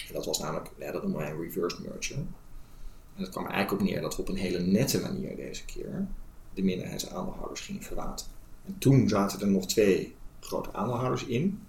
En 0.08 0.14
dat 0.14 0.26
was 0.26 0.38
namelijk, 0.38 0.70
ja, 0.78 0.92
dat 0.92 1.02
noemen 1.02 1.20
wij 1.20 1.30
een 1.30 1.40
reverse 1.40 1.82
merger. 1.82 2.16
En 2.16 3.22
dat 3.22 3.28
kwam 3.28 3.44
er 3.44 3.50
eigenlijk 3.50 3.82
op 3.82 3.88
neer 3.88 4.00
dat 4.00 4.16
we 4.16 4.22
op 4.22 4.28
een 4.28 4.36
hele 4.36 4.60
nette 4.60 5.00
manier 5.00 5.36
deze 5.36 5.64
keer 5.64 6.08
de 6.54 6.62
minderheidsaandeelhouders 6.62 7.60
gingen 7.60 7.82
verlaten. 7.82 8.26
En 8.64 8.78
toen 8.78 9.08
zaten 9.08 9.40
er 9.40 9.48
nog 9.48 9.66
twee 9.66 10.14
grote 10.40 10.72
aandeelhouders 10.72 11.24
in. 11.24 11.62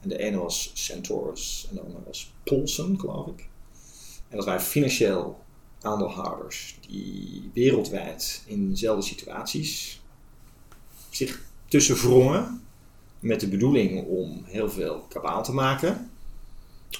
En 0.00 0.08
de 0.08 0.18
ene 0.18 0.36
was 0.36 0.70
Centaurus 0.74 1.66
en 1.68 1.74
de 1.74 1.80
andere 1.80 2.04
was 2.04 2.32
Polsen, 2.44 3.00
geloof 3.00 3.26
ik. 3.26 3.48
En 4.32 4.38
dat 4.38 4.46
waren 4.46 4.62
financieel 4.62 5.44
aandeelhouders 5.80 6.78
die 6.88 7.50
wereldwijd 7.54 8.42
in 8.46 8.70
dezelfde 8.70 9.02
situaties 9.02 10.00
zich 11.10 11.40
tussen 11.68 11.96
wrongen 11.96 12.62
met 13.18 13.40
de 13.40 13.48
bedoeling 13.48 14.06
om 14.06 14.42
heel 14.44 14.70
veel 14.70 15.06
kabaal 15.08 15.44
te 15.44 15.52
maken. 15.52 16.10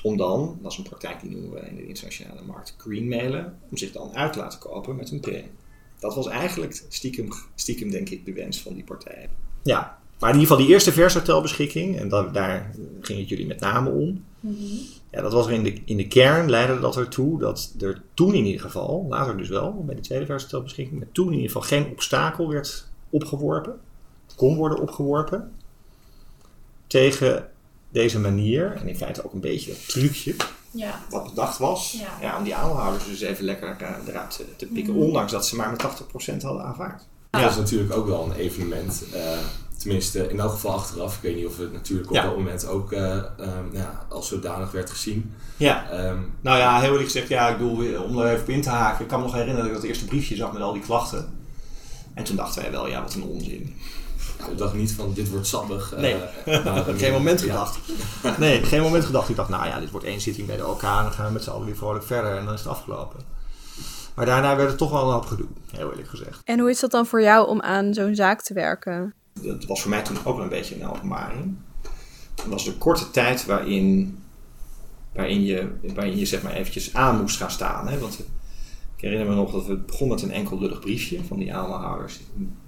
om 0.03 0.17
dan, 0.17 0.59
dat 0.63 0.73
is 0.73 0.79
een 0.79 0.85
praktijk 0.85 1.21
die 1.21 1.31
noemen 1.31 1.51
we 1.51 1.61
in 1.61 1.77
de 1.77 1.87
internationale 1.87 2.43
markt 2.43 2.75
green 2.79 3.09
mailen, 3.09 3.59
om 3.71 3.77
zich 3.77 3.93
dan 3.93 4.15
uit 4.15 4.33
te 4.33 4.39
laten 4.39 4.59
kopen 4.59 4.97
met 4.97 5.11
een 5.11 5.21
premie. 5.21 5.51
Dat 5.99 6.15
was 6.15 6.29
eigenlijk 6.29 6.85
stiekem, 6.89 7.29
stiekem 7.55 7.91
denk 7.91 8.09
ik 8.09 8.25
de 8.25 8.33
wens 8.33 8.61
van 8.61 8.75
die 8.75 8.85
partijen. 8.85 9.31
Ja, 9.63 9.99
maar 10.19 10.31
in 10.31 10.39
ieder 10.39 10.51
geval 10.51 10.65
die 10.65 10.75
eerste 10.75 10.93
versatelbeschikking, 10.93 11.99
en 11.99 12.09
dan, 12.09 12.33
daar 12.33 12.75
ging 13.01 13.19
het 13.19 13.29
jullie 13.29 13.47
met 13.47 13.61
name 13.61 13.91
om. 13.91 14.25
Ja, 15.11 15.23
dat 15.23 15.33
was 15.33 15.47
er 15.47 15.53
in 15.53 15.63
de, 15.63 15.83
in 15.85 15.97
de 15.97 16.09
kern 16.09 16.51
leidde 16.51 16.81
dat 16.81 16.97
ertoe 16.97 17.39
dat 17.39 17.75
er 17.81 18.03
toen 18.15 18.35
in 18.35 18.45
ieder 18.45 18.61
geval, 18.61 19.07
later 19.09 19.37
dus 19.37 19.49
wel, 19.49 19.85
bij 19.87 19.95
de 19.95 20.01
tweede 20.01 20.27
versatelbeschikking, 20.27 20.99
maar 20.99 21.09
toen 21.13 21.27
in 21.27 21.33
ieder 21.33 21.47
geval 21.47 21.63
geen 21.63 21.87
obstakel 21.91 22.49
werd 22.49 22.87
opgeworpen, 23.11 23.81
kon 24.37 24.57
worden 24.57 24.79
opgeworpen, 24.81 25.53
tegen 26.87 27.49
deze 27.91 28.19
manier, 28.21 28.73
en 28.77 28.89
in 28.89 28.97
feite 28.97 29.25
ook 29.25 29.33
een 29.33 29.41
beetje 29.41 29.71
dat 29.71 29.89
trucje, 29.89 30.35
Ja. 30.71 31.01
wat 31.11 31.25
bedacht 31.29 31.59
was, 31.59 31.93
Ja. 31.93 32.19
ja. 32.21 32.39
om 32.39 32.45
die 32.45 32.55
aandeelhouders 32.55 33.07
dus 33.07 33.21
even 33.21 33.45
lekker 33.45 33.77
eruit 34.09 34.31
te, 34.37 34.45
te 34.57 34.67
pikken, 34.67 34.95
ondanks 34.95 35.33
dat 35.33 35.47
ze 35.47 35.57
maar 35.57 35.71
met 35.71 35.83
80% 35.83 36.43
hadden 36.43 36.65
aanvaard. 36.65 37.03
Dat 37.31 37.51
is 37.51 37.57
natuurlijk 37.57 37.93
ook 37.97 38.07
wel 38.07 38.25
een 38.25 38.33
evenement. 38.37 39.05
eh, 39.13 39.39
tenminste, 39.79 40.29
in 40.31 40.41
elk 40.41 40.51
geval 40.51 40.73
achteraf. 40.73 41.15
Ik 41.17 41.23
weet 41.23 41.37
niet 41.37 41.47
of 41.47 41.59
het 41.59 41.73
natuurlijk 41.73 42.09
op 42.11 42.15
Ja. 42.17 42.23
dat 42.23 42.37
moment 42.37 42.67
ook 42.67 42.93
eh, 42.93 43.17
ehm, 43.17 43.65
ja, 43.73 44.07
als 44.09 44.29
zodanig 44.29 44.71
werd 44.73 44.91
gezien. 44.91 45.35
Ja, 45.57 45.91
Ehm, 45.91 46.17
nou 46.41 46.59
ja, 46.59 46.79
heel 46.81 46.91
eerlijk 46.91 47.05
gezegd, 47.11 47.29
ja, 47.29 47.49
ik 47.49 47.59
bedoel, 47.59 48.03
om 48.03 48.19
er 48.19 48.27
even 48.31 48.43
op 48.43 48.49
in 48.49 48.63
te 48.63 48.69
haken, 48.71 49.03
ik 49.03 49.09
kan 49.09 49.19
me 49.19 49.25
nog 49.25 49.35
herinneren 49.35 49.63
dat 49.65 49.71
ik 49.75 49.81
dat 49.81 49.89
eerste 49.89 50.05
briefje 50.05 50.37
zag 50.37 50.53
met 50.53 50.63
al 50.63 50.73
die 50.73 50.83
klachten. 50.83 51.41
En 52.15 52.25
toen 52.25 52.37
dachten 52.37 52.63
wij 52.63 52.71
wel, 52.71 52.89
ja, 52.89 53.03
wat 53.03 53.15
een 53.15 53.23
onzin. 53.23 53.77
ik 54.51 54.59
dacht 54.59 54.75
niet 54.75 54.93
van 54.93 55.13
dit 55.15 55.31
wordt 55.31 55.47
sappig. 55.47 55.93
eh, 55.93 56.01
Nee. 56.01 56.17
maar- 56.65 56.85
geen 56.99 57.13
moment 57.13 57.41
ja. 57.41 57.47
gedacht. 57.47 57.79
Nee, 58.39 58.63
geen 58.65 58.83
moment 58.83 59.05
gedacht. 59.05 59.29
Ik 59.29 59.37
dacht, 59.37 59.49
nou 59.49 59.67
ja, 59.67 59.81
dit 59.81 59.91
wordt 59.91 60.07
één 60.07 60.21
zitting 60.21 60.47
bij 60.47 60.57
de 60.57 60.67
OK 60.67 60.83
en 60.83 61.03
dan 61.03 61.13
gaan 61.13 61.27
we 61.27 61.33
met 61.33 61.43
z'n 61.43 61.51
allen 61.51 61.67
weer 61.67 61.77
vrolijk 61.77 62.05
verder 62.05 62.37
en 62.39 62.45
dan 62.45 62.55
is 62.55 62.61
het 62.61 62.69
afgelopen. 62.69 63.21
Maar 64.15 64.27
daarna 64.27 64.57
werd 64.57 64.69
het 64.69 64.79
toch 64.79 64.91
wel 64.91 65.07
een 65.07 65.13
hoop 65.13 65.27
gedoe, 65.27 65.47
heel 65.71 65.91
eerlijk 65.91 66.09
gezegd. 66.09 66.41
En 66.45 66.59
hoe 66.59 66.71
is 66.71 66.81
dat 66.81 66.91
dan 66.91 67.07
voor 67.07 67.23
jou 67.23 67.49
om 67.49 67.61
aan 67.61 67.95
zo'n 67.95 68.15
zaak 68.15 68.43
te 68.43 68.55
werken? 68.55 69.15
Dat 69.33 69.65
was 69.65 69.81
voor 69.81 69.91
mij 69.91 70.03
toen 70.03 70.17
ook 70.25 70.37
wel 70.37 70.43
een 70.43 70.49
beetje 70.49 70.81
een 70.81 70.89
openbaring. 70.89 71.57
Het 72.35 72.47
was 72.47 72.65
de 72.65 72.73
korte 72.73 73.11
tijd 73.11 73.47
waarin, 73.47 74.19
waarin, 75.13 75.43
je, 75.43 75.71
waarin 75.95 76.19
je 76.19 76.27
zeg 76.27 76.43
maar 76.43 76.53
eventjes 76.53 76.95
aan 76.95 77.21
moest 77.21 77.37
gaan 77.37 77.51
staan. 77.51 77.89
Hè? 77.89 77.99
Want 77.99 78.19
ik 78.97 79.03
herinner 79.03 79.29
me 79.29 79.35
nog 79.35 79.53
dat 79.53 79.67
we 79.67 79.77
begonnen 79.77 80.17
met 80.17 80.25
een 80.25 80.35
enkel 80.35 80.59
lullig 80.59 80.81
briefje 80.81 81.25
van 81.25 81.39
die 81.39 81.55
aandeelhouders. 81.55 82.21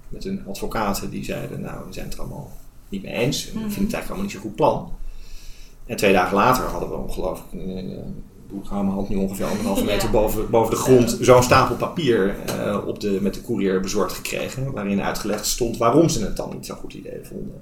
Met 0.09 0.23
hun 0.23 0.43
advocaten 0.47 1.09
die 1.09 1.23
zeiden, 1.23 1.61
nou 1.61 1.87
we 1.87 1.93
zijn 1.93 2.05
het 2.05 2.13
er 2.13 2.19
allemaal 2.19 2.51
niet 2.89 3.03
mee 3.03 3.13
eens. 3.13 3.47
En 3.47 3.53
we 3.53 3.59
vinden 3.59 3.83
het 3.83 3.93
eigenlijk 3.93 4.07
allemaal 4.07 4.23
niet 4.23 4.31
zo'n 4.31 4.41
goed 4.41 4.55
plan. 4.55 4.93
En 5.85 5.97
twee 5.97 6.13
dagen 6.13 6.35
later 6.35 6.63
hadden 6.63 6.89
we 6.89 6.95
ongelooflijk, 6.95 7.53
eh, 7.53 7.99
hou 8.63 8.83
mijn 8.83 8.95
hand 8.95 9.09
nu 9.09 9.15
ongeveer 9.15 9.45
anderhalve 9.45 9.83
meter 9.93 10.09
boven, 10.09 10.49
boven 10.49 10.71
de 10.71 10.79
grond, 10.79 11.17
zo'n 11.21 11.43
stapel 11.43 11.75
papier 11.75 12.35
eh, 12.45 12.87
op 12.87 12.99
de, 12.99 13.19
met 13.21 13.33
de 13.33 13.41
courier 13.41 13.79
bezorgd 13.79 14.15
gekregen. 14.15 14.71
Waarin 14.71 15.01
uitgelegd 15.01 15.45
stond 15.45 15.77
waarom 15.77 16.09
ze 16.09 16.23
het 16.23 16.37
dan 16.37 16.49
niet 16.53 16.65
zo'n 16.65 16.75
goed 16.75 16.93
idee 16.93 17.19
vonden. 17.23 17.61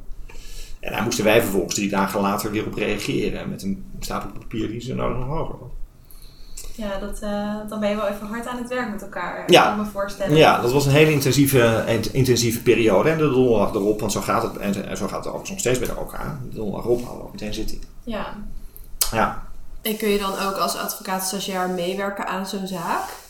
En 0.80 0.92
daar 0.92 1.04
moesten 1.04 1.24
wij 1.24 1.42
vervolgens 1.42 1.76
drie 1.76 1.90
dagen 1.90 2.22
later 2.22 2.52
weer 2.52 2.66
op 2.66 2.74
reageren 2.74 3.50
met 3.50 3.64
een 3.64 3.86
stapel 4.00 4.30
papier 4.40 4.68
die 4.68 4.82
ze 4.82 4.96
nodig 4.96 5.18
nog 5.18 5.28
hoger 5.28 5.56
was. 5.60 5.70
Ja, 6.76 7.00
dat, 7.00 7.20
eh, 7.20 7.70
dan 7.70 7.80
ben 7.80 7.90
je 7.90 7.96
wel 7.96 8.08
even 8.08 8.28
hard 8.28 8.48
aan 8.48 8.58
het 8.58 8.70
werk 8.70 8.92
met 8.92 9.02
elkaar. 9.02 9.52
Ja. 9.52 9.64
kan 9.64 9.78
me 9.78 9.86
voorstellen. 9.86 10.38
Ja, 10.38 10.62
dat 10.62 10.72
was 10.72 10.86
een 10.86 10.92
hele 10.92 11.12
intensieve, 11.12 11.84
intensieve 12.12 12.62
periode. 12.62 13.10
En 13.10 13.18
de 13.18 13.30
donderdag 13.30 13.74
erop, 13.74 14.00
want 14.00 14.12
zo 14.12 14.22
gaat 14.22 14.44
het, 14.44 14.58
en 14.58 14.98
zo 14.98 15.08
gaat 15.08 15.26
het 15.26 15.34
overigens 15.34 15.50
nog 15.50 15.60
steeds 15.60 15.80
bij 15.80 15.96
OK. 15.96 16.18
De 16.50 16.56
donderdag 16.56 16.86
erop 16.86 17.02
hadden 17.02 17.18
we 17.18 17.24
ook 17.24 17.32
meteen 17.32 17.54
zitting. 17.54 17.82
Ja. 18.04 18.34
Ja, 19.12 19.44
En 19.84 19.98
kun 19.98 20.10
je 20.10 20.18
dan 20.20 20.40
ook 20.40 20.56
als 20.56 20.76
advocaat-stagiair 20.76 21.70
meewerken 21.70 22.28
aan 22.28 22.48
zo'n 22.48 22.68
zaak? 22.68 23.22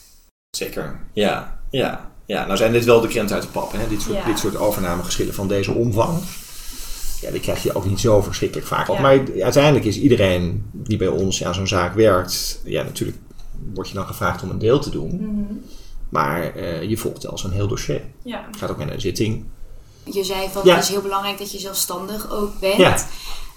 zeker. 0.58 1.00
Ja, 1.14 1.60
ja. 1.70 2.12
Ja, 2.26 2.46
nou 2.46 2.58
zijn 2.58 2.72
dit 2.72 2.86
wel 2.86 3.02
de 3.02 3.08
krent 3.08 3.32
uit 3.32 3.42
de 3.42 3.48
pap, 3.48 3.72
hè? 3.72 3.88
Dit, 3.88 4.02
soort, 4.02 4.16
Ja. 4.18 4.26
dit 4.26 4.40
soort 4.40 4.56
overnamegeschillen 4.56 5.34
van 5.34 5.48
deze 5.48 5.72
omvang. 5.72 6.24
Ja, 7.22 7.32
die 7.32 7.40
krijg 7.40 7.64
je 7.64 7.76
ook 7.76 7.86
niet 7.86 8.00
zo 8.00 8.22
verschrikkelijk 8.22 8.68
vaak. 8.68 8.88
Ja. 8.88 9.02
Maar 9.02 9.20
uiteindelijk 9.42 9.86
is 9.86 10.00
iedereen 10.00 10.70
die 10.72 10.98
bij 10.98 11.08
ons 11.08 11.44
aan 11.44 11.54
zo'n 11.54 11.68
zaak 11.68 11.94
werkt, 11.94 12.62
ja, 12.64 12.84
natuurlijk 12.84 13.18
word 13.74 13.88
je 13.88 13.94
dan 13.94 14.06
gevraagd 14.06 14.44
om 14.44 14.50
een 14.50 14.60
deel 14.60 14.80
te 14.80 14.90
doen. 14.90 15.16
Mhm. 15.16 15.54
Maar 16.10 16.56
eh, 16.56 16.84
je 16.90 16.98
volgt 16.98 17.24
wel 17.24 17.38
zo'n 17.38 17.52
heel 17.52 17.68
dossier. 17.68 18.02
Ja. 18.24 18.46
Gaat 18.58 18.70
ook 18.72 18.78
naar 18.78 18.92
een 18.92 19.02
zitting. 19.02 19.46
Je 20.04 20.24
zei 20.24 20.50
van 20.52 20.62
Ja. 20.66 20.74
het 20.76 20.84
is 20.84 20.90
heel 20.90 21.02
belangrijk 21.02 21.38
dat 21.38 21.52
je 21.52 21.60
zelfstandig 21.60 22.32
ook 22.32 22.60
bent. 22.60 22.76
Ja. 22.78 22.98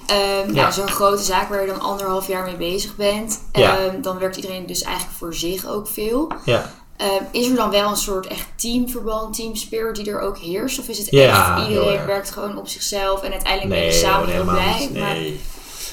Ehm, 0.06 0.18
Ja. 0.54 0.60
nou, 0.62 0.72
Zo'n 0.72 0.88
grote 0.88 1.22
zaak 1.22 1.48
waar 1.48 1.60
je 1.60 1.66
dan 1.66 1.80
anderhalf 1.80 2.26
jaar 2.28 2.44
mee 2.44 2.56
bezig 2.56 2.96
bent. 2.96 3.40
Ja. 3.52 3.78
ehm, 3.78 4.00
dan 4.00 4.18
werkt 4.18 4.36
iedereen 4.36 4.66
dus 4.66 4.82
eigenlijk 4.82 5.16
voor 5.16 5.34
zich 5.34 5.66
ook 5.66 5.88
veel. 5.88 6.32
Ja. 6.44 6.70
Ehm, 6.96 7.22
is 7.30 7.48
er 7.48 7.56
dan 7.56 7.70
wel 7.70 7.90
een 7.90 7.96
soort 7.96 8.26
echt 8.26 8.46
teamverband, 8.56 9.34
teamspirit 9.36 9.96
die 9.96 10.10
er 10.10 10.20
ook 10.20 10.38
heerst? 10.38 10.78
Of 10.78 10.88
is 10.88 10.98
het 10.98 11.10
Ja, 11.10 11.56
echt, 11.58 11.68
iedereen 11.68 12.06
werkt 12.06 12.30
gewoon 12.30 12.58
op 12.58 12.68
zichzelf 12.68 13.22
en 13.22 13.30
uiteindelijk 13.32 13.70
ben 13.74 13.84
je 13.84 13.90
Nee, 13.90 14.00
samen 14.00 14.28
heel 14.28 14.32
helemaal 14.32 14.54
blij? 14.54 14.78
niet. 14.80 14.98
Maar, 14.98 15.16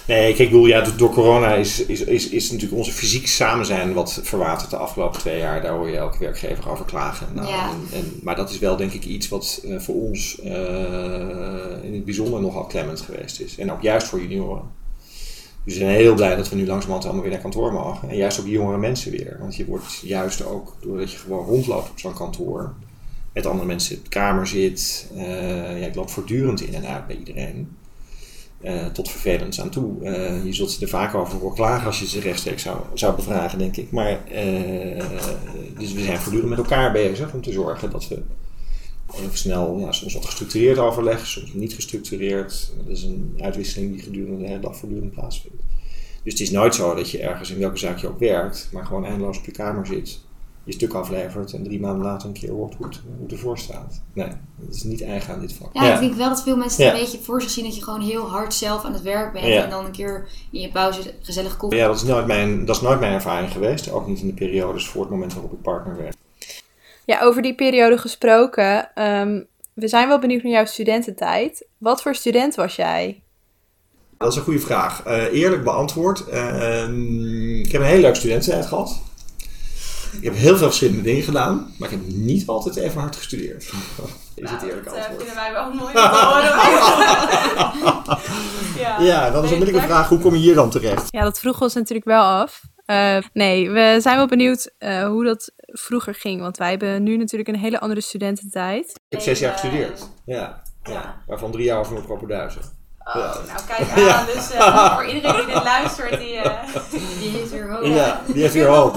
Nee. 0.08 0.28
Kijk, 0.28 0.38
ik 0.40 0.50
bedoel, 0.50 0.66
ja, 0.66 0.82
door 0.98 1.10
corona 1.12 1.54
is, 1.56 1.86
is, 1.86 2.04
is, 2.04 2.30
is 2.30 2.52
natuurlijk 2.52 2.78
onze 2.78 2.92
fysiek 2.92 3.28
samen 3.28 3.66
zijn 3.66 3.94
wat 3.94 4.20
verwaterd 4.24 4.70
de 4.70 4.78
afgelopen 4.78 5.20
twee 5.20 5.38
jaar. 5.40 5.62
Daar 5.62 5.74
hoor 5.74 5.90
je 5.90 5.98
elke 5.98 6.18
werkgever 6.20 6.70
over 6.70 6.86
klagen. 6.86 7.28
Nou, 7.34 7.48
Ja. 7.48 7.70
en, 7.70 7.98
en, 8.00 8.20
maar 8.22 8.36
dat 8.36 8.50
is 8.50 8.60
wel, 8.60 8.76
denk 8.78 8.92
ik, 8.94 9.06
iets 9.06 9.30
wat 9.30 9.62
eh, 9.68 9.80
voor 9.80 9.96
ons 9.96 10.40
eh, 10.42 10.52
in 11.84 11.94
het 11.94 12.06
bijzonder 12.06 12.42
nogal 12.42 12.64
klemmend 12.66 13.02
geweest 13.02 13.40
is. 13.40 13.58
En 13.58 13.72
ook 13.72 13.82
juist 13.82 14.08
voor 14.08 14.22
junioren. 14.22 14.64
Dus 15.66 15.74
we 15.74 15.80
zijn 15.80 15.96
heel 15.96 16.14
blij 16.16 16.36
dat 16.36 16.50
we 16.50 16.56
nu 16.56 16.66
langzamerhand 16.66 17.04
allemaal 17.04 17.22
weer 17.24 17.32
naar 17.32 17.42
kantoor 17.42 17.74
mogen. 17.74 18.10
En 18.10 18.16
juist 18.18 18.40
ook 18.40 18.48
jongere 18.48 18.78
mensen 18.78 19.12
weer. 19.12 19.38
Want 19.40 19.56
je 19.56 19.66
wordt 19.66 20.00
juist 20.04 20.46
ook, 20.46 20.76
doordat 20.82 21.12
je 21.12 21.18
gewoon 21.18 21.46
rondloopt 21.46 21.90
op 21.90 22.00
zo'n 22.00 22.14
kantoor, 22.14 22.74
met 23.34 23.46
andere 23.46 23.66
mensen 23.68 23.96
in 23.96 24.02
de 24.04 24.10
kamer 24.10 24.48
zit. 24.48 25.08
eh 25.16 25.80
ja, 25.80 25.86
ik 25.88 25.96
loop 25.96 26.10
voortdurend 26.10 26.62
in 26.62 26.74
en 26.76 26.86
uit 26.86 27.08
bij 27.08 27.16
iedereen. 27.16 27.70
Eh, 28.64 28.86
tot 28.86 29.10
vervelend 29.10 29.60
aan 29.60 29.70
toe. 29.70 30.04
Eh, 30.04 30.46
je 30.46 30.54
zult 30.54 30.72
ze 30.72 30.82
er 30.82 30.88
vaak 30.88 31.16
over 31.16 31.40
horen 31.40 31.56
klagen 31.56 31.86
als 31.86 32.00
je 32.00 32.08
ze 32.08 32.20
rechtstreeks 32.20 32.64
zou, 32.64 32.78
zou 32.94 33.16
bevragen, 33.16 33.58
denk 33.60 33.78
ik. 33.78 33.92
Maar, 33.92 34.26
eh, 34.26 35.06
dus 35.78 35.94
we 35.94 36.04
zijn 36.04 36.18
voortdurend 36.18 36.50
met 36.50 36.60
elkaar 36.60 36.92
bezig 36.92 37.34
om 37.34 37.42
te 37.42 37.52
zorgen 37.52 37.90
dat 37.90 38.08
we 38.08 38.22
snel, 39.34 39.88
soms 39.90 40.14
wat 40.14 40.26
gestructureerd 40.26 40.78
overleg, 40.78 41.28
soms 41.28 41.54
niet 41.54 41.74
gestructureerd. 41.74 42.72
Dat 42.78 42.98
is 42.98 43.04
een 43.04 43.38
uitwisseling 43.42 43.94
die 43.94 44.04
gedurende 44.04 44.42
de 44.42 44.48
hele 44.48 44.60
dag 44.60 44.78
voortdurend 44.78 45.12
plaatsvindt. 45.12 45.64
Dus 46.24 46.34
het 46.34 46.42
is 46.42 46.52
nooit 46.52 46.76
zo 46.76 46.96
dat 46.96 47.10
je 47.10 47.20
ergens 47.20 47.50
in 47.50 47.60
welke 47.60 47.78
zaak 47.78 47.98
je 47.98 48.08
ook 48.08 48.20
werkt, 48.20 48.70
maar 48.72 48.86
gewoon 48.86 49.06
eindeloos 49.06 49.38
op 49.38 49.46
je 49.46 49.52
kamer 49.52 49.86
zit, 49.86 50.20
je 50.64 50.74
stuk 50.74 50.94
aflevert 50.94 51.54
en 51.54 51.64
drie 51.64 51.80
maanden 51.80 52.06
later 52.06 52.28
een 52.28 52.34
keer 52.34 52.52
hoort 52.52 52.76
hoe 52.76 52.86
het, 52.86 52.96
hoe 53.16 53.24
het 53.24 53.32
ervoor 53.32 53.58
staat. 53.58 54.02
Nee, 54.14 54.28
dat 54.56 54.76
is 54.76 54.84
niet 54.84 55.04
eigen 55.04 55.34
aan 55.34 55.40
dit 55.40 55.54
vak. 55.54 55.70
Ja, 55.74 55.94
ik 55.94 56.00
denk 56.00 56.14
wel 56.14 56.30
dat 56.30 56.44
veel 56.44 56.58
mensen 56.58 56.84
Ja. 56.86 56.94
een 56.94 57.00
beetje 57.00 57.20
voor 57.22 57.42
zich 57.42 57.50
zien 57.50 57.64
dat 57.64 57.76
je 57.76 57.84
gewoon 57.84 58.02
heel 58.02 58.30
hard 58.30 58.54
zelf 58.54 58.84
aan 58.86 58.94
het 58.94 59.02
werk 59.02 59.34
bent. 59.34 59.46
Ja. 59.46 59.64
En 59.64 59.70
dan 59.70 59.86
een 59.86 59.92
keer 59.92 60.28
in 60.52 60.60
je 60.60 60.70
pauze 60.72 61.14
gezellig 61.22 61.58
koffie. 61.58 61.80
Ja, 61.80 61.88
dat 61.88 61.96
is, 61.96 62.04
nooit 62.04 62.28
mijn, 62.28 62.66
dat 62.66 62.76
is 62.76 62.82
nooit 62.82 63.00
mijn 63.00 63.14
ervaring 63.14 63.52
geweest. 63.52 63.92
Ook 63.92 64.08
niet 64.08 64.20
in 64.22 64.28
de 64.28 64.34
periodes 64.34 64.88
voor 64.88 65.02
het 65.02 65.10
moment 65.12 65.34
waarop 65.34 65.52
ik 65.54 65.62
partner 65.62 65.98
werd. 65.98 66.16
Ja, 67.06 67.22
over 67.22 67.42
die 67.42 67.56
periode 67.56 67.98
gesproken. 67.98 68.90
ehm, 68.96 69.42
we 69.74 69.88
zijn 69.88 70.08
wel 70.08 70.20
benieuwd 70.20 70.44
naar 70.44 70.52
jouw 70.52 70.66
studententijd. 70.66 71.66
Wat 71.78 72.02
voor 72.02 72.16
student 72.16 72.56
was 72.56 72.76
jij? 72.76 73.22
Dat 74.18 74.32
is 74.32 74.38
een 74.38 74.44
goede 74.44 74.60
vraag. 74.60 75.04
Eh, 75.04 75.24
eerlijk 75.34 75.64
beantwoord. 75.64 76.28
Ehm, 76.30 77.60
ik 77.60 77.72
heb 77.72 77.82
een 77.82 77.88
hele 77.88 78.02
leuke 78.02 78.18
studententijd 78.18 78.66
gehad. 78.66 79.02
Ik 80.18 80.24
heb 80.24 80.34
heel 80.36 80.58
veel 80.58 80.66
verschillende 80.68 81.02
dingen 81.02 81.24
gedaan. 81.24 81.74
Maar 81.78 81.92
ik 81.92 81.98
heb 82.00 82.08
niet 82.16 82.48
altijd 82.48 82.76
even 82.76 83.02
hard 83.02 83.16
gestudeerd. 83.16 83.64
Is 84.36 84.50
het 84.50 84.62
eerlijk 84.62 84.86
dat 84.86 84.94
eh, 84.94 85.00
antwoord. 85.00 85.24
vinden 85.24 85.44
wij 85.44 85.52
wel 85.54 85.74
mooi 85.74 85.94
ja. 88.80 89.00
Ja, 89.00 89.30
dan 89.32 89.44
is 89.44 89.52
onmiddellijk 89.52 89.72
de 89.72 89.74
daar- 89.74 89.88
vraag, 89.88 90.10
hoe 90.10 90.20
kom 90.20 90.34
je 90.34 90.40
hier 90.40 90.56
dan 90.56 90.70
terecht? 90.70 91.08
Ja, 91.10 91.24
dat 91.24 91.40
vroegen 91.40 91.60
we 91.60 91.66
ons 91.66 91.74
natuurlijk 91.76 92.08
wel 92.08 92.22
af. 92.24 92.62
Eh, 92.86 93.18
nee, 93.34 93.70
we 93.72 93.98
zijn 94.02 94.18
wel 94.18 94.28
benieuwd 94.28 94.74
eh, 94.78 95.06
hoe 95.08 95.24
dat 95.24 95.52
vroeger 95.58 96.16
ging. 96.16 96.42
Want 96.42 96.58
wij 96.58 96.70
hebben 96.70 97.04
nu 97.04 97.18
natuurlijk 97.18 97.50
een 97.50 97.56
hele 97.60 97.80
andere 97.80 98.02
studententijd. 98.02 98.86
Ik 98.90 98.96
heb 99.10 99.22
zes 99.22 99.40
jaar 99.40 99.52
gestudeerd. 99.52 100.10
Ja, 100.26 100.62
ja. 100.84 100.92
ja. 100.92 101.22
Waarvan 101.28 101.52
drie 101.52 101.66
jaar 101.66 101.80
over 101.80 101.94
mijn 101.94 102.06
propenduizen. 102.06 102.62
Oh, 103.04 103.16
Ja. 103.16 103.34
nou 103.48 103.60
kijk 103.68 103.90
aan. 104.16 104.26
Dus 104.34 104.52
eh, 104.52 104.94
voor 104.94 105.06
iedereen 105.06 105.46
die 105.46 105.54
dit 105.54 105.64
luistert, 105.64 106.20
die... 106.20 106.36
eh, 106.36 106.64
Die 107.20 107.30
heeft 107.30 107.52
weer 107.52 107.72
hoop. 107.72 107.84
Ja, 107.86 108.22
die 108.28 108.42
heeft 108.42 108.54
weer 108.54 108.68
hoop. 108.68 108.96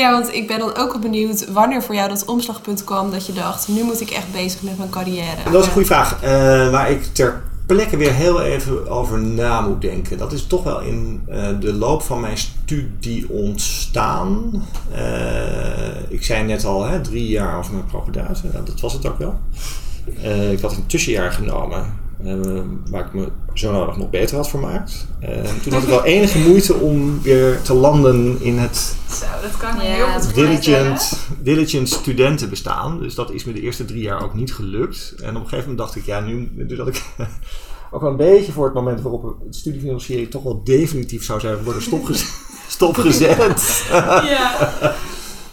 Ja, 0.00 0.10
want 0.12 0.34
ik 0.34 0.46
ben 0.46 0.58
dan 0.58 0.76
ook 0.76 0.92
wel 0.92 1.00
benieuwd 1.00 1.52
wanneer 1.52 1.82
voor 1.82 1.94
jou 1.94 2.08
dat 2.08 2.24
omslagpunt 2.24 2.84
kwam 2.84 3.10
dat 3.10 3.26
je 3.26 3.32
dacht, 3.32 3.68
nu 3.68 3.82
moet 3.82 4.00
ik 4.00 4.10
echt 4.10 4.32
bezig 4.32 4.62
met 4.62 4.78
mijn 4.78 4.90
carrière. 4.90 5.50
Dat 5.50 5.60
is 5.60 5.66
een 5.66 5.72
goede 5.72 5.86
vraag. 5.86 6.22
Eh, 6.22 6.30
waar 6.70 6.90
ik 6.90 7.04
ter 7.12 7.42
plekke 7.66 7.96
weer 7.96 8.12
heel 8.12 8.42
even 8.42 8.88
over 8.88 9.20
na 9.20 9.60
moet 9.60 9.80
denken. 9.80 10.18
Dat 10.18 10.32
is 10.32 10.46
toch 10.46 10.62
wel 10.62 10.80
in 10.80 11.22
eh, 11.28 11.48
de 11.60 11.72
loop 11.72 12.02
van 12.02 12.20
mijn 12.20 12.38
studie 12.38 13.30
ontstaan. 13.30 14.64
Eh, 14.94 16.10
ik 16.10 16.24
zei 16.24 16.44
net 16.44 16.64
al, 16.64 16.84
hè, 16.84 17.00
drie 17.00 17.28
jaar 17.28 17.58
over 17.58 17.72
mijn 17.72 17.86
propedaten. 17.86 18.50
Nou, 18.52 18.64
dat 18.64 18.80
was 18.80 18.92
het 18.92 19.06
ook 19.06 19.18
wel. 19.18 19.40
Ik 20.50 20.60
had 20.60 20.76
een 20.76 20.86
tussenjaar 20.86 21.32
genomen 21.32 21.92
eh, 22.24 22.60
waar 22.90 23.06
ik 23.06 23.12
me 23.12 23.28
zo 23.54 23.72
nodig 23.72 23.96
nog 23.96 24.10
beter 24.10 24.36
had 24.36 24.48
vermaakt. 24.48 25.06
Eh, 25.20 25.42
toen 25.62 25.72
had 25.72 25.82
ik 25.82 25.88
wel 25.88 26.04
enige 26.04 26.38
moeite 26.38 26.74
om 26.74 27.22
weer 27.22 27.62
te 27.62 27.74
landen 27.74 28.40
in 28.40 28.58
het 28.58 28.96
Zo, 29.08 29.26
dat 29.42 29.56
kan 29.56 29.74
Ja, 29.74 29.80
heel 29.80 30.20
goed 30.20 30.34
diligent, 30.34 31.18
diligent 31.38 31.88
studentenbestaan. 31.88 33.00
Dus 33.00 33.14
dat 33.14 33.30
is 33.30 33.44
me 33.44 33.52
de 33.52 33.60
eerste 33.60 33.84
drie 33.84 34.02
jaar 34.02 34.22
ook 34.22 34.34
niet 34.34 34.54
gelukt. 34.54 35.14
En 35.16 35.28
op 35.28 35.34
een 35.34 35.48
gegeven 35.48 35.58
moment 35.58 35.78
dacht 35.78 35.96
ik, 35.96 36.04
ja, 36.04 36.20
nu 36.20 36.50
dus 36.66 36.76
dat 36.76 36.88
ik 36.88 37.04
ook 37.90 38.00
wel 38.00 38.10
een 38.10 38.16
beetje 38.16 38.52
voor 38.52 38.64
het 38.64 38.74
moment 38.74 39.00
waarop 39.00 39.36
het 39.44 39.56
studiefinanciering 39.56 40.30
toch 40.30 40.42
wel 40.42 40.64
definitief 40.64 41.24
zou 41.24 41.40
zijn 41.40 41.62
worden 41.62 41.82
stopgezet. 41.82 42.28
stopgezet. 42.68 43.86
Ja. 43.90 44.72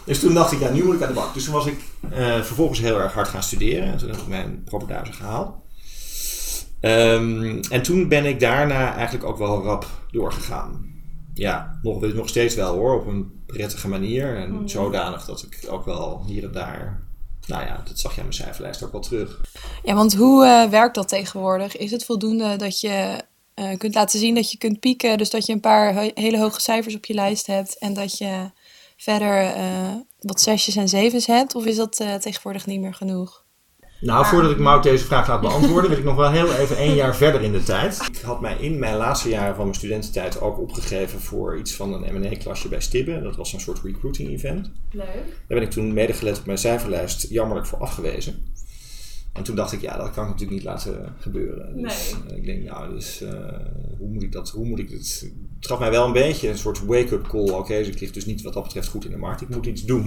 Dus 0.08 0.20
toen 0.20 0.34
dacht 0.34 0.52
ik, 0.52 0.60
ja, 0.60 0.70
nu 0.70 0.84
moet 0.84 0.94
ik 0.94 1.02
aan 1.02 1.08
de 1.08 1.14
bak. 1.14 1.34
Dus 1.34 1.44
toen 1.44 1.54
was 1.54 1.66
ik 1.66 1.80
eh, 2.10 2.40
vervolgens 2.42 2.80
heel 2.80 3.00
erg 3.00 3.12
hard 3.12 3.28
gaan 3.28 3.42
studeren. 3.42 3.84
En 3.84 3.96
toen 3.96 4.08
heb 4.08 4.18
ik 4.18 4.26
mijn 4.26 4.62
propeduizen 4.64 5.14
gehaald. 5.14 5.50
Ehm, 6.80 7.60
en 7.70 7.82
toen 7.82 8.08
ben 8.08 8.24
ik 8.24 8.40
daarna 8.40 8.94
eigenlijk 8.94 9.26
ook 9.26 9.38
wel 9.38 9.62
rap 9.62 9.86
doorgegaan. 10.10 10.86
Ja, 11.34 11.78
nog, 11.82 12.00
nog 12.00 12.28
steeds 12.28 12.54
wel 12.54 12.74
hoor, 12.74 13.00
op 13.00 13.06
een 13.06 13.42
prettige 13.46 13.88
manier. 13.88 14.36
En 14.36 14.68
zodanig 14.68 15.24
dat 15.24 15.42
ik 15.42 15.70
ook 15.70 15.84
wel 15.84 16.24
hier 16.26 16.44
en 16.44 16.52
daar... 16.52 17.06
Nou 17.46 17.62
ja, 17.62 17.82
dat 17.84 17.98
zag 17.98 18.10
je 18.14 18.20
aan 18.20 18.26
mijn 18.26 18.38
cijferlijst 18.38 18.82
ook 18.82 18.92
wel 18.92 19.00
terug. 19.00 19.40
Ja, 19.82 19.94
want 19.94 20.14
hoe 20.14 20.44
eh, 20.44 20.70
werkt 20.70 20.94
dat 20.94 21.08
tegenwoordig? 21.08 21.76
Is 21.76 21.90
het 21.90 22.04
voldoende 22.04 22.56
dat 22.56 22.80
je 22.80 23.22
eh, 23.54 23.76
kunt 23.78 23.94
laten 23.94 24.18
zien 24.18 24.34
dat 24.34 24.50
je 24.50 24.58
kunt 24.58 24.80
pieken, 24.80 25.18
dus 25.18 25.30
dat 25.30 25.46
je 25.46 25.52
een 25.52 25.60
paar 25.60 25.94
he- 25.94 26.10
hele 26.14 26.38
hoge 26.38 26.60
cijfers 26.60 26.94
op 26.94 27.04
je 27.04 27.14
lijst 27.14 27.46
hebt 27.46 27.78
en 27.78 27.94
dat 27.94 28.18
je 28.18 28.50
verder 28.96 29.40
eh, 29.42 29.94
wat 30.20 30.40
zesjes 30.40 30.76
en 30.76 30.88
zevens 30.88 31.26
hebt? 31.26 31.54
Of 31.54 31.64
is 31.64 31.76
dat 31.76 31.96
tegenwoordig 32.20 32.66
niet 32.66 32.80
meer 32.80 32.94
genoeg? 32.94 33.46
Nou, 34.00 34.26
voordat 34.26 34.50
ik 34.50 34.58
Mout 34.58 34.82
deze 34.82 35.04
vraag 35.04 35.28
laat 35.28 35.40
beantwoorden, 35.48 35.90
wil 35.90 35.98
ik 35.98 36.04
nog 36.04 36.16
wel 36.16 36.30
heel 36.30 36.52
even 36.52 36.76
één 36.76 36.94
jaar 36.94 37.16
verder 37.16 37.42
in 37.42 37.52
de 37.52 37.62
tijd. 37.62 38.08
Ik 38.12 38.20
had 38.20 38.40
mij 38.40 38.56
in 38.56 38.78
mijn 38.78 38.96
laatste 38.96 39.28
jaren 39.28 39.54
van 39.54 39.64
mijn 39.64 39.76
studententijd 39.76 40.40
ook 40.40 40.58
opgegeven 40.58 41.20
voor 41.20 41.58
iets 41.58 41.74
van 41.74 41.92
een 41.92 42.20
M&A-klasje 42.20 42.68
bij 42.68 42.80
Stibbe. 42.80 43.22
Dat 43.22 43.36
was 43.36 43.52
een 43.52 43.60
soort 43.60 43.80
recruiting 43.82 44.28
event. 44.28 44.70
Leuk. 44.90 45.06
Daar 45.06 45.58
ben 45.58 45.62
ik 45.62 45.70
toen 45.70 45.92
medegelet 45.92 46.38
op 46.38 46.46
mijn 46.46 46.58
cijferlijst 46.58 47.26
jammerlijk 47.28 47.66
voor 47.66 47.78
afgewezen. 47.78 48.34
En 49.32 49.44
toen 49.44 49.56
dacht 49.56 49.72
ik, 49.72 49.80
ja, 49.80 49.96
dat 49.96 50.10
kan 50.10 50.24
ik 50.24 50.30
natuurlijk 50.30 50.58
niet 50.58 50.68
laten 50.68 51.14
gebeuren. 51.18 51.82
Dus 51.82 52.14
eh, 52.28 52.36
ik 52.36 52.44
denk, 52.44 52.62
nou, 52.62 52.94
dus, 52.94 53.20
eh, 53.20 53.30
hoe 53.98 54.08
moet 54.08 54.22
ik 54.22 54.32
dat, 54.32 54.50
hoe 54.50 54.66
moet 54.66 54.78
ik 54.78 54.88
dit... 54.88 55.30
Het 55.56 55.66
gaf 55.66 55.78
mij 55.78 55.90
wel 55.90 56.06
een 56.06 56.12
beetje 56.12 56.48
een 56.48 56.58
soort 56.58 56.84
wake-up 56.84 57.28
call. 57.28 57.50
Oké, 57.50 57.78
dus 57.78 57.88
ik 57.88 58.00
lig 58.00 58.10
dus 58.10 58.26
niet 58.26 58.42
wat 58.42 58.52
dat 58.52 58.62
betreft 58.62 58.88
goed 58.88 59.04
in 59.04 59.10
de 59.10 59.16
markt. 59.16 59.40
Ik 59.40 59.48
moet 59.48 59.66
iets 59.66 59.84
doen. 59.84 60.04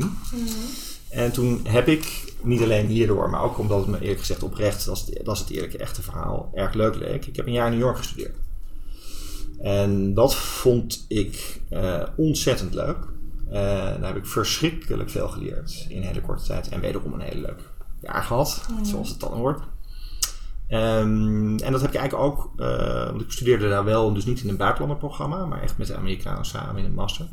En 1.11 1.31
toen 1.31 1.59
heb 1.63 1.87
ik, 1.87 2.33
niet 2.41 2.61
alleen 2.61 2.87
hierdoor, 2.87 3.29
maar 3.29 3.43
ook 3.43 3.57
omdat 3.57 3.79
het 3.79 3.87
me 3.87 3.99
eerlijk 3.99 4.19
gezegd 4.19 4.43
oprecht, 4.43 4.85
dat 4.85 4.95
is 4.95 5.05
het, 5.05 5.25
dat 5.25 5.35
is 5.35 5.41
het 5.41 5.49
eerlijke 5.49 5.77
echte 5.77 6.01
verhaal, 6.01 6.51
erg 6.53 6.73
leuk 6.73 6.95
leek. 6.95 7.25
Ik 7.25 7.35
heb 7.35 7.45
een 7.45 7.53
jaar 7.53 7.65
in 7.65 7.71
New 7.71 7.81
York 7.81 7.97
gestudeerd. 7.97 8.35
En 9.59 10.13
dat 10.13 10.35
vond 10.35 11.05
ik 11.07 11.61
eh, 11.69 12.03
ontzettend 12.15 12.73
leuk. 12.73 12.97
Eh, 13.47 13.53
daar 13.53 14.05
heb 14.05 14.15
ik 14.15 14.25
verschrikkelijk 14.25 15.09
veel 15.09 15.27
geleerd 15.27 15.85
in 15.89 15.97
een 15.97 16.03
hele 16.03 16.21
korte 16.21 16.43
tijd. 16.43 16.69
En 16.69 16.79
wederom 16.79 17.13
een 17.13 17.19
hele 17.19 17.41
leuk 17.41 17.69
jaar 18.01 18.23
gehad, 18.23 18.65
zoals 18.81 19.09
het 19.09 19.19
dan 19.19 19.33
hoort. 19.33 19.63
Ehm, 20.67 21.57
en 21.57 21.71
dat 21.71 21.81
heb 21.81 21.89
ik 21.93 21.99
eigenlijk 21.99 22.23
ook, 22.23 22.51
eh, 22.57 23.05
want 23.05 23.21
ik 23.21 23.31
studeerde 23.31 23.69
daar 23.69 23.83
wel, 23.83 24.13
dus 24.13 24.25
niet 24.25 24.41
in 24.41 24.49
een 24.49 24.57
buitenlandenprogramma, 24.57 25.45
maar 25.45 25.61
echt 25.61 25.77
met 25.77 25.87
de 25.87 25.95
Amerikanen 25.95 26.45
samen 26.45 26.77
in 26.77 26.85
een 26.85 26.93
master. 26.93 27.27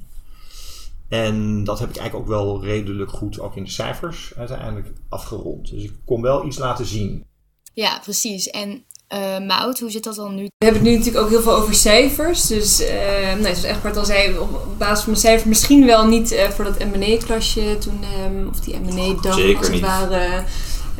En 1.08 1.64
dat 1.64 1.78
heb 1.78 1.88
ik 1.88 1.96
eigenlijk 1.96 2.30
ook 2.30 2.34
wel 2.36 2.64
redelijk 2.64 3.10
goed, 3.10 3.40
ook 3.40 3.56
in 3.56 3.64
de 3.64 3.70
cijfers, 3.70 4.32
uiteindelijk 4.36 4.92
afgerond. 5.08 5.70
Dus 5.70 5.82
ik 5.84 5.92
kon 6.04 6.22
wel 6.22 6.46
iets 6.46 6.58
laten 6.58 6.86
zien. 6.86 7.24
Ja, 7.72 7.98
precies. 8.04 8.46
En 8.50 8.84
eh 9.08 9.38
Mout, 9.46 9.80
hoe 9.80 9.90
zit 9.90 10.04
dat 10.04 10.14
dan 10.14 10.34
nu? 10.34 10.42
We 10.42 10.64
hebben 10.64 10.82
het 10.82 10.90
nu 10.90 10.96
natuurlijk 10.96 11.24
ook 11.24 11.30
heel 11.30 11.42
veel 11.42 11.56
over 11.56 11.74
cijfers. 11.74 12.46
Dus 12.46 12.80
eh, 12.80 12.96
nou, 13.28 13.42
zoals 13.42 13.62
Egbert 13.62 13.96
al 13.96 14.04
zei, 14.04 14.38
op, 14.38 14.66
basis 14.78 14.98
van 15.04 15.10
mijn 15.12 15.22
cijfer 15.24 15.48
misschien 15.48 15.86
wel 15.86 16.06
niet 16.06 16.32
eh, 16.32 16.48
voor 16.48 16.64
dat 16.64 16.78
M&A-klasje 16.78 17.78
toen, 17.78 18.00
ehm, 18.02 18.48
of 18.48 18.60
die 18.60 18.76
M&A-dag 18.76 19.34
Zeker 19.34 19.56
als 19.56 19.66
het 19.66 19.74
niet. 19.74 19.84
ware, 19.84 20.44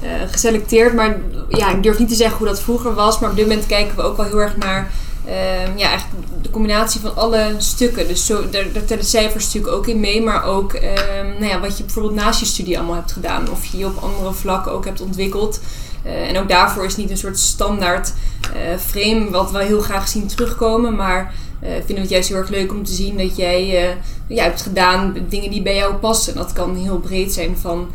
eh, 0.03 0.11
geselecteerd. 0.31 0.95
Maar 0.95 1.21
ja, 1.49 1.71
ik 1.71 1.83
durf 1.83 1.99
niet 1.99 2.09
te 2.09 2.15
zeggen 2.15 2.39
hoe 2.39 2.47
dat 2.47 2.61
vroeger 2.61 2.95
was. 2.95 3.19
Maar 3.19 3.31
op 3.31 3.37
dit 3.37 3.47
moment 3.47 3.67
kijken 3.67 3.97
we 3.97 4.03
ook 4.03 4.17
wel 4.17 4.27
heel 4.27 4.41
erg 4.41 4.57
naar 4.57 4.91
ehm, 5.27 5.79
ja, 5.79 5.89
eigenlijk 5.89 6.38
de 6.49 6.55
combinatie 6.55 7.01
van 7.01 7.17
alle 7.17 7.55
stukken. 7.59 8.09
Dus 8.09 8.27
zo, 8.27 8.51
daar, 8.51 8.73
daar 8.73 8.85
tellen 8.85 9.05
cijfers 9.05 9.45
natuurlijk 9.45 9.75
ook 9.75 9.87
in 9.87 10.01
mee. 10.01 10.23
Maar 10.23 10.45
ook 10.45 10.73
ehm, 10.73 11.27
nou 11.27 11.47
ja, 11.47 11.61
wat 11.61 11.79
je 11.79 11.85
bijvoorbeeld 11.85 12.15
naast 12.15 12.41
je 12.41 12.47
studie 12.47 12.79
allemaal 12.79 12.95
hebt 12.95 13.13
gedaan. 13.13 13.51
Of 13.51 13.65
je 13.65 13.79
je 13.79 13.87
op 13.87 14.03
andere 14.03 14.33
vlakken 14.33 14.73
ook 14.73 14.85
hebt 14.85 15.01
ontwikkeld. 15.01 15.61
Eh, 16.03 16.29
en 16.29 16.39
ook 16.39 16.49
daarvoor 16.49 16.85
is 16.85 16.97
niet 16.97 17.11
een 17.11 17.17
soort 17.17 17.39
standaard 17.39 18.13
eh, 18.55 18.79
frame 18.79 19.31
wat 19.31 19.51
we 19.51 19.65
heel 19.65 19.81
graag 19.81 20.09
zien 20.09 20.27
terugkomen. 20.27 20.97
Maar 20.97 21.35
eh, 21.61 21.71
vinden 21.71 21.95
we 21.95 22.01
het 22.01 22.11
juist 22.11 22.29
heel 22.29 22.39
erg 22.39 22.49
leuk 22.49 22.73
om 22.73 22.85
te 22.85 22.93
zien 22.93 23.17
dat 23.17 23.37
jij 23.37 23.95
ja, 24.27 24.43
hebt 24.43 24.63
gedaan 24.63 25.17
dingen 25.29 25.51
die 25.51 25.63
bij 25.63 25.75
jou 25.77 25.95
passen. 25.95 26.35
Dat 26.35 26.53
kan 26.53 26.77
heel 26.77 26.99
breed 26.99 27.33
zijn 27.33 27.57
van 27.57 27.89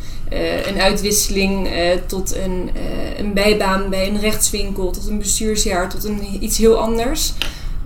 een 0.66 0.80
uitwisseling 0.80 1.68
tot 2.06 2.36
een, 2.36 2.70
een 3.18 3.32
bijbaan 3.32 3.90
bij 3.90 4.08
een 4.08 4.20
rechtswinkel, 4.20 4.90
tot 4.90 5.08
een 5.08 5.18
bestuursjaar, 5.18 5.88
tot 5.88 6.04
een, 6.04 6.20
iets 6.40 6.58
heel 6.58 6.78
anders. 6.78 7.32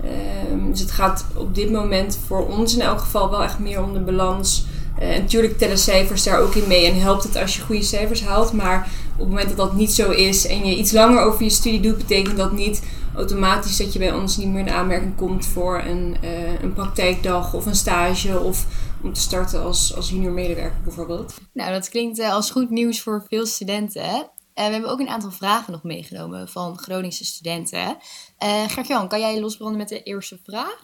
Ehm, 0.03 0.69
dus 0.69 0.79
het 0.79 0.91
gaat 0.91 1.25
op 1.35 1.55
dit 1.55 1.71
moment 1.71 2.19
voor 2.27 2.47
ons 2.47 2.75
in 2.75 2.81
elk 2.81 2.99
geval 2.99 3.29
wel 3.29 3.43
echt 3.43 3.59
meer 3.59 3.83
om 3.83 3.93
de 3.93 3.99
balans. 3.99 4.65
Eh, 4.99 5.15
en 5.15 5.21
natuurlijk 5.21 5.57
tellen 5.57 5.77
cijfers 5.77 6.23
daar 6.23 6.39
ook 6.39 6.55
in 6.55 6.67
mee 6.67 6.85
en 6.85 7.01
helpt 7.01 7.23
het 7.23 7.35
als 7.35 7.55
je 7.55 7.61
goede 7.61 7.83
cijfers 7.83 8.23
haalt. 8.23 8.53
Maar 8.53 8.89
op 9.13 9.19
het 9.19 9.27
moment 9.27 9.47
dat 9.47 9.57
dat 9.57 9.75
niet 9.75 9.91
zo 9.91 10.11
is 10.11 10.47
en 10.47 10.65
je 10.65 10.75
iets 10.75 10.91
langer 10.91 11.21
over 11.21 11.43
je 11.43 11.49
studie 11.49 11.79
doet, 11.79 11.97
betekent 11.97 12.37
dat 12.37 12.51
niet 12.51 12.81
automatisch 13.15 13.77
dat 13.77 13.93
je 13.93 13.99
bij 13.99 14.13
ons 14.13 14.37
niet 14.37 14.47
meer 14.47 14.59
in 14.59 14.69
aanmerking 14.69 15.15
komt 15.15 15.45
voor 15.45 15.83
een, 15.87 16.17
eh, 16.21 16.61
een 16.61 16.73
praktijkdag 16.73 17.53
of 17.53 17.65
een 17.65 17.75
stage 17.75 18.39
of 18.39 18.65
om 19.03 19.13
te 19.13 19.21
starten 19.21 19.63
als, 19.63 19.95
als 19.95 20.09
junior 20.09 20.31
medewerker 20.31 20.79
bijvoorbeeld. 20.83 21.33
Nou, 21.53 21.71
dat 21.71 21.89
klinkt 21.89 22.19
eh, 22.19 22.33
als 22.33 22.51
goed 22.51 22.69
nieuws 22.69 23.01
voor 23.01 23.25
veel 23.29 23.45
studenten. 23.45 24.03
hè? 24.03 24.21
Eh, 24.59 24.65
we 24.65 24.71
hebben 24.71 24.89
ook 24.89 24.99
een 24.99 25.09
aantal 25.09 25.31
vragen 25.31 25.71
nog 25.71 25.83
meegenomen 25.83 26.47
van 26.47 26.77
Groningse 26.77 27.25
studenten. 27.25 27.97
Eh 28.37 28.63
Gert-Jan, 28.67 29.07
kan 29.07 29.19
jij 29.19 29.39
losbranden 29.39 29.77
met 29.77 29.89
de 29.89 30.03
eerste 30.03 30.39
vraag? 30.45 30.79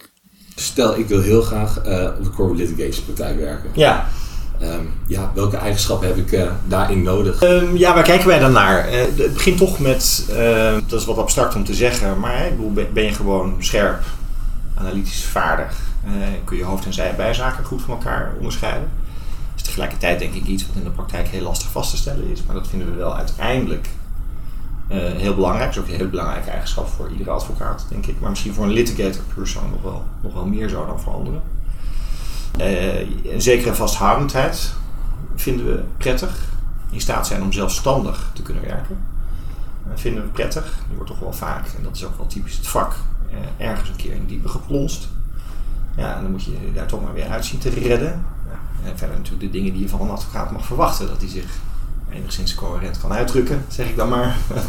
Stel, 0.56 0.98
ik 0.98 1.08
wil 1.08 1.22
heel 1.22 1.42
graag 1.42 1.78
eh, 1.78 2.10
op 2.18 2.24
de 2.24 2.30
corporate 2.30 2.64
litigation 2.64 3.06
partij 3.06 3.36
werken. 3.38 3.72
Ja, 3.74 4.08
Ehm, 4.60 4.86
ja, 5.08 5.32
welke 5.34 5.58
eigenschappen 5.58 6.08
heb 6.08 6.18
ik 6.18 6.32
eh, 6.32 6.52
daarin 6.68 7.02
nodig? 7.02 7.42
Ehm, 7.42 7.76
ja, 7.76 7.94
waar 7.94 8.04
kijken 8.04 8.28
wij 8.28 8.40
dan 8.40 8.52
naar? 8.52 8.88
Eh, 8.88 9.02
het 9.18 9.34
begint 9.34 9.58
toch 9.58 9.80
met, 9.80 10.26
eh, 10.30 10.78
dat 10.88 11.00
is 11.00 11.06
wat 11.06 11.18
abstract 11.18 11.56
om 11.56 11.64
te 11.64 11.74
zeggen, 11.74 12.20
maar 12.20 12.38
hè, 12.38 12.46
ik 12.46 12.56
bedoel, 12.58 12.88
ben 12.94 13.04
je 13.04 13.14
gewoon 13.14 13.56
scherp, 13.60 14.04
analytisch 14.76 15.24
vaardig, 15.26 15.82
eh, 16.06 16.12
kun 16.44 16.58
je 16.58 16.64
hoofd- 16.64 16.86
en 16.86 16.94
zijbijzaken 16.94 17.66
goed 17.66 17.82
van 17.82 17.94
elkaar 17.94 18.34
onderscheiden. 18.38 18.92
Tegelijkertijd 19.66 20.20
denk 20.20 20.34
ik 20.34 20.46
iets 20.46 20.68
wat 20.68 20.76
in 20.76 20.84
de 20.84 20.90
praktijk 20.90 21.28
heel 21.28 21.42
lastig 21.42 21.72
vast 21.72 21.90
te 21.90 21.98
stellen 21.98 22.32
is, 22.32 22.44
maar 22.44 22.56
dat 22.56 22.68
vinden 22.68 22.92
we 22.92 22.96
wel 22.96 23.16
uiteindelijk 23.16 23.90
eh, 24.88 24.98
heel 24.98 25.36
belangrijk. 25.36 25.66
Dat 25.66 25.76
is 25.76 25.82
ook 25.82 25.88
een 25.88 26.00
heel 26.00 26.10
belangrijke 26.10 26.50
eigenschap 26.50 26.88
voor 26.88 27.12
iedere 27.12 27.30
advocaat, 27.30 27.86
denk 27.90 28.06
ik. 28.06 28.20
Maar 28.20 28.30
misschien 28.30 28.54
voor 28.54 28.64
een 28.64 28.72
litigator 28.72 29.24
persoon 29.36 29.70
nog 29.70 29.82
wel, 29.82 30.04
nog 30.22 30.34
wel 30.34 30.46
meer 30.46 30.70
zo 30.70 30.86
dan 30.86 31.00
voor 31.00 31.14
anderen. 31.14 31.42
Eh, 32.58 33.00
een 33.34 33.42
zekere 33.42 33.76
vasthoudendheid 33.76 34.74
vinden 35.36 35.66
we 35.66 35.84
prettig. 35.98 36.54
In 36.90 37.02
staat 37.02 37.28
zijn 37.28 37.42
om 37.42 37.52
zelfstandig 37.52 38.32
te 38.34 38.42
kunnen 38.42 38.64
werken. 38.64 38.98
Eh, 39.84 39.92
vinden 39.96 40.24
we 40.24 40.30
prettig. 40.30 40.78
Die 40.88 40.96
wordt 40.96 41.12
toch 41.12 41.20
wel 41.20 41.34
vaak, 41.34 41.68
en 41.78 41.84
dat 41.84 41.96
is 41.96 42.06
ook 42.06 42.18
wel 42.18 42.28
typisch 42.28 42.58
het 42.58 42.68
vak, 42.68 42.96
ergens 43.58 43.90
een 43.90 43.96
keer 43.96 44.14
in 44.14 44.26
diepe 44.26 44.50
geplonst. 44.50 45.08
Ja, 45.96 46.16
en 46.16 46.22
dan 46.22 46.32
moet 46.32 46.44
je 46.44 46.52
je 46.52 46.74
daar 46.74 46.88
toch 46.88 47.04
maar 47.04 47.14
weer 47.14 47.28
uit 47.28 47.46
zien 47.46 47.60
te 47.60 47.70
redden. 47.70 48.26
Ja, 48.50 48.60
en 48.86 48.98
verder 48.98 49.18
natuurlijk 49.18 49.44
de 49.44 49.58
dingen 49.58 49.74
die 49.74 49.82
je 49.82 49.90
van 49.90 50.02
een 50.02 50.10
advocaat 50.10 50.52
mag 50.52 50.66
verwachten. 50.66 51.08
Dat 51.08 51.22
hij 51.22 51.30
zich 51.30 51.46
enigszins 52.14 52.56
coherent 52.56 53.00
kan 53.00 53.14
uitdrukken, 53.14 53.66
zeg 53.68 53.90
ik 53.90 53.96
dan 53.96 54.10
maar. 54.10 54.38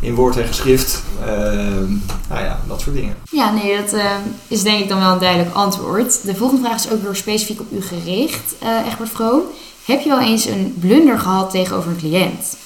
In 0.00 0.14
woord 0.14 0.36
en 0.36 0.46
geschrift. 0.46 1.02
Ehm, 1.20 1.90
nou 2.28 2.42
ja, 2.42 2.60
dat 2.68 2.80
soort 2.80 2.96
dingen. 2.96 3.16
Ja, 3.30 3.52
nee, 3.52 3.76
dat 3.80 3.92
eh, 3.92 4.10
is 4.48 4.62
denk 4.62 4.82
ik 4.82 4.88
dan 4.88 4.98
wel 4.98 5.12
een 5.12 5.18
duidelijk 5.18 5.54
antwoord. 5.54 6.26
De 6.26 6.34
volgende 6.34 6.62
vraag 6.62 6.84
is 6.84 6.90
ook 6.90 7.02
weer 7.02 7.16
specifiek 7.16 7.60
op 7.60 7.72
u 7.72 7.82
gericht, 7.82 8.54
eh 8.60 8.86
Egbert 8.86 9.10
Vroom. 9.10 9.42
Heb 9.84 10.00
je 10.00 10.08
wel 10.08 10.20
eens 10.20 10.44
een 10.44 10.76
blunder 10.80 11.18
gehad 11.18 11.50
tegenover 11.50 11.90
een 11.90 11.96
cliënt? 11.96 12.56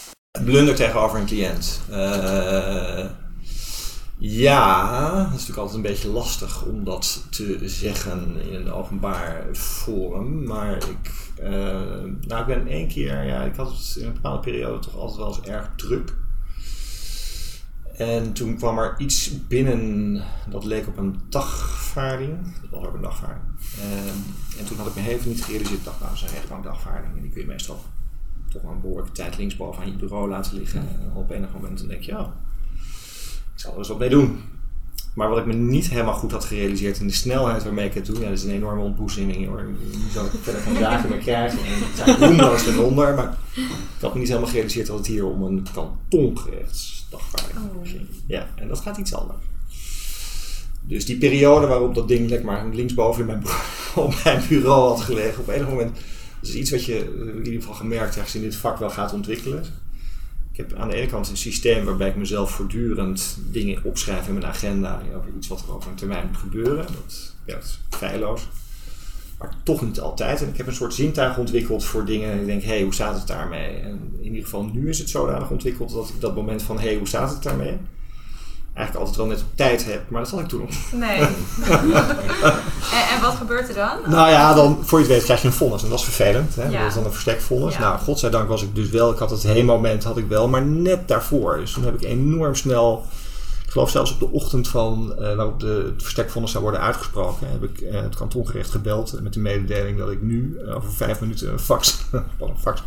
Blunder 0.44 0.74
tegenover 0.74 1.18
een 1.18 1.26
cliënt. 1.26 1.80
Ja, 4.20 5.10
dat 5.16 5.26
is 5.26 5.30
natuurlijk 5.30 5.58
altijd 5.58 5.76
een 5.76 5.90
beetje 5.90 6.08
lastig 6.08 6.64
om 6.64 6.84
dat 6.84 7.26
te 7.30 7.68
zeggen 7.68 8.40
in 8.50 8.54
een 8.54 8.72
openbaar 8.72 9.46
forum. 9.52 10.44
Maar 10.44 10.76
ik, 10.76 11.32
eh, 11.36 11.50
nou, 12.20 12.40
ik 12.40 12.46
ben 12.46 12.66
één 12.66 12.88
keer, 12.88 13.24
ja, 13.24 13.42
ik 13.42 13.56
had 13.56 13.70
het 13.70 13.96
in 13.96 14.06
een 14.06 14.12
bepaalde 14.12 14.40
periode 14.40 14.78
toch 14.78 14.96
altijd 14.96 15.18
wel 15.18 15.28
eens 15.28 15.40
erg 15.40 15.70
druk. 15.76 16.16
En 17.96 18.32
toen 18.32 18.56
kwam 18.56 18.78
er 18.78 18.94
iets 18.98 19.46
binnen 19.46 20.22
dat 20.48 20.64
leek 20.64 20.86
op 20.86 20.96
een 20.96 21.20
dagvaarding. 21.28 22.60
Dat 22.60 22.70
was 22.70 22.88
ook 22.88 22.94
een 22.94 23.00
dagvaarding. 23.00 23.44
Ehm, 23.80 24.18
en 24.58 24.64
toen 24.64 24.76
had 24.76 24.86
ik 24.86 24.94
me 24.94 25.08
even 25.08 25.28
niet 25.28 25.44
gerealiseerd. 25.44 25.80
Ik 25.80 25.84
nou, 25.84 25.96
dat 26.00 26.12
is 26.12 26.22
een 26.22 26.28
rechtbankdagvaarding. 26.28 27.16
En 27.16 27.22
die 27.22 27.30
kun 27.30 27.40
je 27.40 27.46
meestal 27.46 27.82
toch 28.48 28.62
een 28.62 28.80
behoorlijke 28.80 29.12
tijd 29.12 29.38
linksboven 29.38 29.82
aan 29.82 29.90
je 29.90 29.96
bureau 29.96 30.28
laten 30.28 30.56
liggen. 30.56 30.80
En 30.80 31.12
op 31.14 31.30
enig 31.30 31.52
moment 31.52 31.78
dan 31.78 31.88
denk 31.88 32.02
je, 32.02 32.18
oh, 32.18 32.28
ik 33.58 33.64
zal 33.64 33.72
er 33.72 33.78
eens 33.78 33.88
wat 33.88 33.98
mee 33.98 34.08
doen. 34.08 34.40
Maar 35.14 35.28
wat 35.28 35.38
ik 35.38 35.46
me 35.46 35.52
niet 35.52 35.88
helemaal 35.88 36.14
goed 36.14 36.32
had 36.32 36.44
gerealiseerd 36.44 36.98
in 37.00 37.06
de 37.06 37.12
snelheid 37.12 37.64
waarmee 37.64 37.86
ik 37.86 37.94
het 37.94 38.06
doe, 38.06 38.20
ja, 38.20 38.28
dat 38.28 38.38
is 38.38 38.44
een 38.44 38.50
enorme 38.50 38.82
ontboezeming 38.82 39.46
hoor. 39.46 39.64
Nu 39.64 40.10
zou 40.12 40.26
ik 40.26 40.32
verder 40.42 40.60
geen 40.62 40.76
zaken 40.76 41.08
meer 41.08 41.18
krijgen. 41.18 41.58
En 41.58 41.64
het 41.66 41.96
zijn 41.96 42.16
bloemloos 42.16 42.64
ten 42.64 42.84
onder, 42.84 43.14
maar 43.14 43.36
ik 43.54 44.00
had 44.00 44.12
me 44.12 44.18
niet 44.18 44.28
helemaal 44.28 44.48
gerealiseerd 44.48 44.86
dat 44.86 44.98
het 44.98 45.06
hier 45.06 45.24
om 45.24 45.42
een 45.42 45.66
kantongerechtsdagvaarding 45.74 47.58
ging. 47.82 48.06
Ja, 48.26 48.48
en 48.56 48.68
dat 48.68 48.80
gaat 48.80 48.96
iets 48.96 49.14
anders. 49.14 49.44
Dus 50.80 51.06
die 51.06 51.18
periode 51.18 51.66
waarop 51.66 51.94
dat 51.94 52.08
ding 52.08 52.28
lekker 52.28 52.46
maar 52.46 52.66
linksboven 52.72 53.20
in 53.20 53.26
mijn, 53.26 53.42
op 54.06 54.14
mijn 54.24 54.42
bureau 54.48 54.88
had 54.88 55.00
gelegen, 55.00 55.40
op 55.40 55.48
enig 55.48 55.68
moment, 55.68 55.94
dat 56.40 56.48
is 56.48 56.54
iets 56.54 56.70
wat 56.70 56.84
je 56.84 56.98
in 57.36 57.44
ieder 57.44 57.60
geval 57.60 57.74
gemerkt 57.74 58.16
ergens 58.16 58.34
in 58.34 58.40
dit 58.40 58.56
vak 58.56 58.78
wel 58.78 58.90
gaat 58.90 59.12
ontwikkelen. 59.12 59.64
Ik 60.58 60.68
heb 60.68 60.78
aan 60.78 60.88
de 60.88 60.94
ene 60.94 61.06
kant 61.06 61.28
een 61.28 61.36
systeem 61.36 61.84
waarbij 61.84 62.08
ik 62.08 62.16
mezelf 62.16 62.50
voortdurend 62.50 63.38
dingen 63.50 63.84
opschrijf 63.84 64.26
in 64.26 64.32
mijn 64.32 64.46
agenda 64.46 65.02
over 65.16 65.30
iets 65.36 65.48
wat 65.48 65.62
er 65.62 65.74
over 65.74 65.90
een 65.90 65.96
termijn 65.96 66.26
moet 66.26 66.36
gebeuren. 66.36 66.86
Dat 66.86 67.34
werkt 67.44 67.80
feilloos. 67.90 68.48
Maar 69.38 69.54
toch 69.62 69.82
niet 69.82 70.00
altijd. 70.00 70.42
En 70.42 70.48
ik 70.48 70.56
heb 70.56 70.66
een 70.66 70.74
soort 70.74 70.94
zintuig 70.94 71.38
ontwikkeld 71.38 71.84
voor 71.84 72.04
dingen. 72.04 72.30
En 72.30 72.40
ik 72.40 72.46
denk, 72.46 72.62
hé, 72.62 72.68
hey, 72.68 72.82
hoe 72.82 72.94
staat 72.94 73.18
het 73.18 73.26
daarmee? 73.26 73.76
En 73.76 74.12
in 74.18 74.24
ieder 74.24 74.44
geval 74.44 74.64
nu 74.64 74.88
is 74.88 74.98
het 74.98 75.10
zodanig 75.10 75.50
ontwikkeld 75.50 75.92
dat 75.92 76.08
ik 76.08 76.20
dat 76.20 76.34
moment 76.34 76.62
van, 76.62 76.78
hé, 76.78 76.88
hey, 76.88 76.96
hoe 76.96 77.08
staat 77.08 77.30
het 77.30 77.42
daarmee? 77.42 77.76
Eigenlijk 78.78 79.06
altijd 79.06 79.16
wel 79.16 79.26
net 79.26 79.40
op 79.40 79.56
tijd 79.56 79.84
heb, 79.84 80.10
maar 80.10 80.22
dat 80.22 80.30
had 80.30 80.40
ik 80.40 80.48
toen 80.48 80.60
nog. 80.60 80.92
Nee. 80.92 81.18
en, 82.96 83.08
en 83.14 83.20
wat 83.22 83.34
gebeurt 83.34 83.68
er 83.68 83.74
dan? 83.74 83.98
Nou 84.06 84.30
ja, 84.30 84.54
dan 84.54 84.78
voor 84.84 84.98
je 84.98 85.04
het 85.04 85.14
weet 85.14 85.24
krijg 85.24 85.40
je 85.40 85.46
een 85.46 85.52
vonnis. 85.52 85.82
En 85.82 85.88
dat 85.88 85.98
is 85.98 86.04
vervelend. 86.04 86.54
Hè? 86.54 86.68
Ja. 86.68 86.78
Dat 86.78 86.88
is 86.88 86.94
dan 86.94 87.04
een 87.04 87.12
versterkt 87.12 87.42
vonnis. 87.42 87.74
Ja. 87.74 87.80
Nou, 87.80 87.98
godzijdank 87.98 88.48
was 88.48 88.62
ik 88.62 88.74
dus 88.74 88.88
wel. 88.88 89.12
Ik 89.12 89.18
had 89.18 89.30
het 89.30 89.42
heen-moment 89.42 90.04
had 90.04 90.16
ik 90.16 90.28
wel, 90.28 90.48
maar 90.48 90.62
net 90.62 91.08
daarvoor. 91.08 91.56
Dus 91.56 91.72
toen 91.72 91.84
heb 91.84 91.94
ik 91.94 92.02
enorm 92.02 92.54
snel. 92.54 93.06
Ik 93.64 93.70
geloof 93.70 93.90
zelfs 93.90 94.12
op 94.12 94.18
de 94.18 94.30
ochtend 94.30 94.68
van 94.68 95.14
eh, 95.18 95.34
waarop 95.34 95.60
de, 95.60 95.82
het 95.92 96.02
versterkt 96.02 96.32
vonnis 96.32 96.50
zou 96.50 96.62
worden 96.62 96.80
uitgesproken, 96.80 97.50
heb 97.50 97.62
ik 97.62 97.80
eh, 97.80 98.00
het 98.00 98.16
kantongerecht 98.16 98.70
gebeld 98.70 99.20
met 99.22 99.32
de 99.32 99.40
mededeling 99.40 99.98
dat 99.98 100.10
ik 100.10 100.22
nu 100.22 100.58
eh, 100.66 100.76
over 100.76 100.92
vijf 100.92 101.20
minuten 101.20 101.52
een 101.52 101.58
fax, 101.58 101.98
een 102.12 102.58
fax 102.58 102.82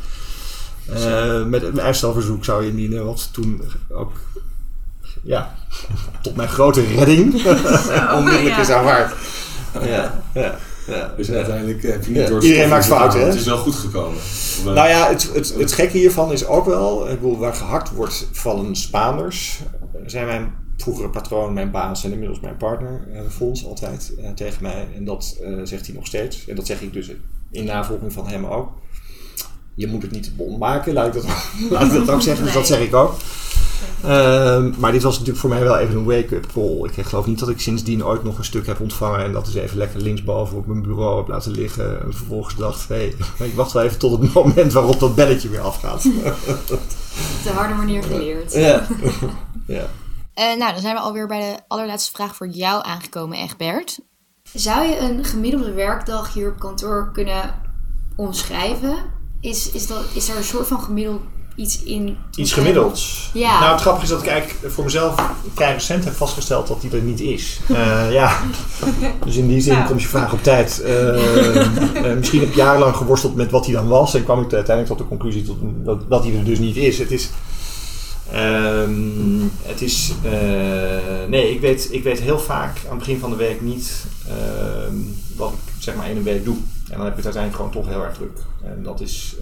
met 1.46 1.64
een 1.64 1.82
uitstelverzoek 1.82 2.46
zou 2.46 2.66
indienen. 2.66 3.06
Wat 3.06 3.30
toen 3.32 3.62
ook, 3.90 4.12
ja, 5.24 5.56
tot 6.22 6.36
mijn 6.36 6.50
grote 6.50 6.84
redding 6.96 7.34
onmiddellijk 8.18 8.56
ja. 8.56 8.60
is 8.60 8.70
aanvaard. 8.70 9.16
Ja, 9.84 10.24
ja, 10.34 10.56
ja. 10.88 11.14
Dus 11.18 11.32
uiteindelijk 11.32 11.84
heb 11.84 12.04
je 12.04 12.12
niet 12.12 12.20
Ja, 12.20 12.28
door 12.28 12.44
iedereen 12.44 12.70
maakt 12.70 12.86
fouten, 12.86 13.20
hè? 13.20 13.26
Het 13.26 13.36
is 13.36 13.46
wel 13.46 13.58
goed 13.58 13.76
gekomen. 13.76 14.18
Eh, 14.66 14.74
Nou 14.74 14.90
ja, 14.90 15.08
het, 15.08 15.30
het, 15.34 15.54
het 15.58 15.72
gekke 15.72 15.98
hiervan 15.98 16.32
is 16.32 16.46
ook 16.46 16.66
wel, 16.66 17.10
ik 17.10 17.22
bedoel, 17.22 17.38
waar 17.38 17.54
gehakt 17.54 17.92
wordt 17.92 18.28
vallen 18.32 18.76
Spaanders, 18.76 19.60
zijn 20.06 20.26
mijn 20.26 20.54
vroegere 20.82 21.10
patroon, 21.10 21.54
mijn 21.54 21.72
baas 21.72 22.04
en 22.04 22.12
inmiddels 22.12 22.40
mijn 22.40 22.58
partner, 22.58 23.08
eh, 23.14 23.22
Fons, 23.30 23.66
altijd 23.66 24.14
eh, 24.18 24.30
tegen 24.30 24.64
mij. 24.64 24.88
En 24.96 25.06
dat 25.06 25.38
eh, 25.44 25.54
zegt 25.64 25.86
hij 25.86 25.96
nog 25.96 26.08
steeds. 26.08 26.48
En 26.48 26.56
dat 26.56 26.66
zeg 26.66 26.82
ik 26.82 26.94
dus 26.94 27.12
in 27.52 27.66
navolging 27.66 28.14
van 28.14 28.28
hem 28.28 28.46
ook. 28.46 28.70
Je 29.76 29.88
moet 29.88 30.02
het 30.02 30.12
niet 30.12 30.24
te 30.24 30.32
bond 30.32 30.60
maken, 30.60 30.94
laat 30.94 31.08
ik 31.08 31.14
dat, 31.14 31.26
laat 31.72 31.84
ik 31.84 31.92
dat 31.92 32.10
ook 32.10 32.22
zeggen. 32.22 32.46
Dus 32.46 32.54
dat 32.54 32.68
zeg 32.68 32.80
ik 32.80 32.96
ook. 32.96 33.16
Ehm, 34.04 34.72
maar 34.78 34.92
dit 34.92 35.04
was 35.04 35.14
natuurlijk 35.14 35.40
voor 35.40 35.50
mij 35.50 35.64
wel 35.64 35.78
even 35.78 35.96
een 35.96 36.04
wake-up 36.04 36.46
call. 36.54 36.90
Ik 36.96 37.06
geloof 37.06 37.26
niet 37.26 37.40
dat 37.40 37.50
ik 37.50 37.60
sindsdien 37.60 38.06
ooit 38.06 38.24
nog 38.24 38.38
een 38.38 38.44
stuk 38.44 38.66
heb 38.66 38.80
ontvangen 38.80 39.24
en 39.24 39.32
dat 39.32 39.48
is 39.48 39.54
even 39.54 39.78
lekker 39.78 40.02
linksboven 40.02 40.58
op 40.58 40.68
mijn 40.68 40.82
bureau 40.82 41.18
heb 41.18 41.28
laten 41.28 41.52
liggen. 41.52 42.02
En 42.02 42.14
vervolgens 42.14 42.56
dacht, 42.56 42.88
hé, 42.88 42.96
hey, 43.38 43.48
ik 43.48 43.54
wacht 43.54 43.72
wel 43.72 43.84
even 43.84 44.00
tot 44.00 44.22
het 44.22 44.34
moment 44.44 44.74
waarop 44.74 45.00
dat 45.00 45.16
belletje 45.16 45.50
weer 45.50 45.62
afgaat. 45.62 46.06
Op 46.72 46.82
de 47.44 47.50
harde 47.50 47.74
manier 47.74 48.04
geleerd. 48.04 48.54
ja. 48.54 48.88
ja. 49.68 49.86
Eh, 50.34 50.58
nou, 50.58 50.72
dan 50.72 50.82
zijn 50.82 50.96
we 50.96 51.02
alweer 51.02 51.28
bij 51.28 51.40
de 51.40 51.60
allerlaatste 51.68 52.12
vraag 52.12 52.36
voor 52.36 52.48
jou 52.48 52.86
aangekomen, 52.86 53.38
Egbert. 53.38 54.00
Zou 54.54 54.88
je 54.88 55.00
een 55.00 55.24
gemiddelde 55.24 55.74
werkdag 55.74 56.34
hier 56.34 56.50
op 56.50 56.60
kantoor 56.60 57.12
kunnen 57.14 57.56
omschrijven? 58.16 58.96
Is, 59.40 59.72
is, 59.72 59.88
dat, 59.88 60.04
is 60.14 60.30
er 60.30 60.38
een 60.38 60.44
soort 60.44 60.68
van 60.68 60.82
gemiddeld 60.82 61.22
iets 61.62 61.84
in? 61.84 62.18
Iets 62.36 62.54
gemiddelds. 62.54 63.30
Ja. 63.34 63.60
Nou, 63.60 63.72
het 63.72 63.82
grappige 63.82 64.06
is 64.06 64.12
dat 64.12 64.22
ik 64.22 64.28
eigenlijk 64.28 64.74
voor 64.74 64.84
mezelf 64.84 65.16
vrij 65.54 65.74
recent 65.74 66.04
heb 66.04 66.14
vastgesteld 66.14 66.68
dat 66.68 66.82
die 66.82 66.92
er 66.92 67.02
niet 67.02 67.20
is. 67.20 67.60
Eh, 67.68 68.12
ja. 68.20 68.40
Dus 69.26 69.36
in 69.36 69.48
die 69.48 69.62
zin 69.62 69.74
Nou. 69.74 69.88
komt 69.88 70.02
je 70.02 70.08
vraag 70.08 70.34
op 70.34 70.44
tijd. 70.44 70.82
Eh, 70.82 72.06
eh, 72.12 72.18
misschien 72.18 72.40
heb 72.40 72.50
ik 72.50 72.56
jarenlang 72.56 72.96
geworsteld 72.96 73.36
met 73.36 73.52
wat 73.52 73.66
hij 73.66 73.76
dan 73.76 73.88
was. 73.88 74.14
En 74.14 74.24
kwam 74.24 74.42
ik 74.42 74.54
uiteindelijk 74.54 74.88
tot 74.88 74.98
de 74.98 75.16
conclusie 75.16 75.44
tot, 75.44 75.58
dat, 75.62 76.10
dat 76.10 76.24
hij 76.24 76.38
er 76.38 76.44
dus 76.44 76.60
niet 76.60 76.76
is. 76.76 77.00
Het 77.00 77.12
is... 77.12 77.30
ehm, 78.32 78.92
het 79.62 79.82
is 79.82 80.12
nee, 81.28 81.52
ik 81.54 81.62
weet, 81.62 81.88
ik 81.92 82.04
weet 82.04 82.20
heel 82.20 82.40
vaak 82.40 82.78
aan 82.84 82.90
het 82.90 83.00
begin 83.00 83.20
van 83.20 83.30
de 83.30 83.36
week 83.36 83.62
niet 83.62 84.06
ehm, 84.28 84.96
wat 85.36 85.52
ik 85.52 85.84
zeg 85.84 85.96
maar 85.96 86.10
in 86.10 86.18
een 86.18 86.24
week 86.24 86.46
doe. 86.46 86.56
En 86.90 86.98
dan 86.98 87.06
heb 87.06 87.18
ik 87.18 87.24
het 87.24 87.36
uiteindelijk 87.36 87.56
gewoon 87.56 87.84
toch 87.84 87.94
heel 87.94 88.04
erg 88.04 88.16
druk. 88.16 88.38
En 88.64 88.84
dat 88.84 89.02
is... 89.02 89.36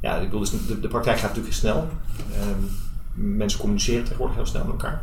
eh, 0.00 0.10
ja, 0.10 0.16
ik 0.16 0.24
bedoel, 0.24 0.40
dus 0.40 0.50
de, 0.66 0.80
de 0.80 0.88
praktijk 0.88 1.18
gaat 1.18 1.28
natuurlijk 1.28 1.56
snel. 1.56 1.88
Ehm, 2.32 2.60
mensen 3.14 3.60
communiceren 3.60 4.02
tegenwoordig 4.02 4.36
heel 4.36 4.46
snel 4.46 4.62
met 4.62 4.72
elkaar. 4.72 5.02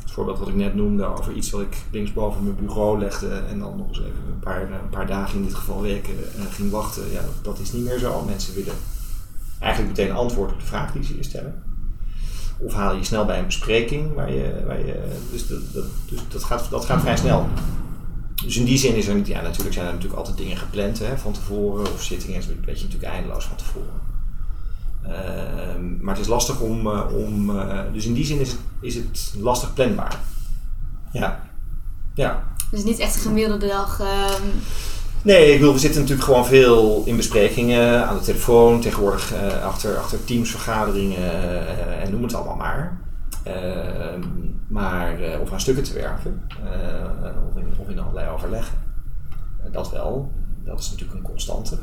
Het 0.00 0.10
voorbeeld 0.10 0.38
wat 0.38 0.48
ik 0.48 0.54
net 0.54 0.74
noemde 0.74 1.04
over 1.04 1.32
iets 1.32 1.50
wat 1.50 1.60
ik 1.60 1.76
linksboven 1.90 2.42
mijn 2.42 2.56
bureau 2.56 2.98
legde 2.98 3.42
en 3.48 3.58
dan 3.58 3.76
nog 3.76 3.88
eens 3.88 3.98
even 3.98 4.32
een 4.32 4.38
paar, 4.38 4.62
een 4.62 4.88
paar 4.90 5.06
dagen, 5.06 5.38
in 5.38 5.44
dit 5.44 5.54
geval 5.54 5.82
weken, 5.82 6.14
eh, 6.14 6.42
ging 6.50 6.70
wachten. 6.70 7.10
Ja, 7.12 7.20
dat, 7.20 7.44
dat 7.44 7.58
is 7.58 7.72
niet 7.72 7.84
meer 7.84 7.98
zo. 7.98 8.22
Mensen 8.24 8.54
willen 8.54 8.74
eigenlijk 9.58 9.96
meteen 9.96 10.14
antwoord 10.14 10.52
op 10.52 10.60
de 10.60 10.66
vraag 10.66 10.92
die 10.92 11.04
ze 11.04 11.16
je 11.16 11.22
stellen. 11.22 11.62
Of 12.58 12.74
haal 12.74 12.94
je 12.94 13.04
snel 13.04 13.24
bij 13.24 13.38
een 13.38 13.46
bespreking 13.46 14.14
waar 14.14 14.32
je. 14.32 14.62
Waar 14.66 14.86
je 14.86 15.18
dus 15.30 15.46
dat, 15.46 15.60
dat, 15.72 15.84
dus 16.08 16.20
dat, 16.28 16.44
gaat, 16.44 16.70
dat 16.70 16.84
gaat 16.84 17.00
vrij 17.00 17.16
snel. 17.16 17.48
Dus 18.46 18.56
in 18.56 18.64
die 18.64 18.78
zin 18.78 18.94
is 18.94 19.06
er 19.06 19.14
niet, 19.14 19.26
ja, 19.26 19.40
natuurlijk 19.40 19.74
zijn 19.74 19.86
er 19.86 19.92
natuurlijk 19.92 20.18
altijd 20.18 20.36
dingen 20.36 20.56
gepland 20.56 20.98
hè, 20.98 21.18
van 21.18 21.32
tevoren, 21.32 21.92
of 21.92 22.02
zittingen, 22.02 22.40
dat 22.40 22.48
weet 22.64 22.78
je 22.78 22.84
natuurlijk 22.84 23.12
eindeloos 23.12 23.44
van 23.44 23.56
tevoren. 23.56 24.00
Ehm, 25.02 26.04
maar 26.04 26.14
het 26.14 26.24
is 26.24 26.30
lastig 26.30 26.60
om, 26.60 26.86
eh, 26.86 27.02
om 27.14 27.58
eh, 27.58 27.80
dus 27.92 28.06
in 28.06 28.14
die 28.14 28.24
zin 28.24 28.40
is 28.40 28.48
het, 28.48 28.58
is 28.80 28.94
het 28.94 29.34
lastig 29.40 29.74
planbaar. 29.74 30.20
Ja. 31.12 31.40
Ja. 32.14 32.44
Dus 32.70 32.84
niet 32.84 32.98
echt 32.98 33.14
een 33.14 33.20
gemiddelde 33.20 33.66
dag. 33.66 34.00
ehm, 34.00 34.42
Nee, 35.22 35.52
ik 35.52 35.58
bedoel, 35.58 35.74
we 35.74 35.78
zitten 35.78 36.00
natuurlijk 36.00 36.28
gewoon 36.28 36.46
veel 36.46 37.02
in 37.06 37.16
besprekingen, 37.16 38.06
aan 38.08 38.16
de 38.18 38.24
telefoon, 38.24 38.80
tegenwoordig 38.80 39.32
eh, 39.32 39.64
achter, 39.64 39.96
achter 39.96 40.24
teamsvergaderingen 40.24 41.68
en 42.02 42.10
noem 42.10 42.22
het 42.22 42.34
allemaal 42.34 42.56
maar. 42.56 43.00
Ehm, 43.46 44.22
maar 44.68 45.20
eh, 45.20 45.40
of 45.40 45.52
aan 45.52 45.60
stukken 45.60 45.84
te 45.84 45.92
werken, 45.92 46.42
eh, 46.64 47.48
of, 47.48 47.56
in, 47.56 47.66
of 47.78 47.88
in 47.88 47.98
allerlei 47.98 48.30
overleggen. 48.30 48.78
Eh, 49.64 49.72
dat 49.72 49.90
wel, 49.90 50.32
dat 50.64 50.80
is 50.80 50.90
natuurlijk 50.90 51.18
een 51.18 51.24
constante. 51.24 51.78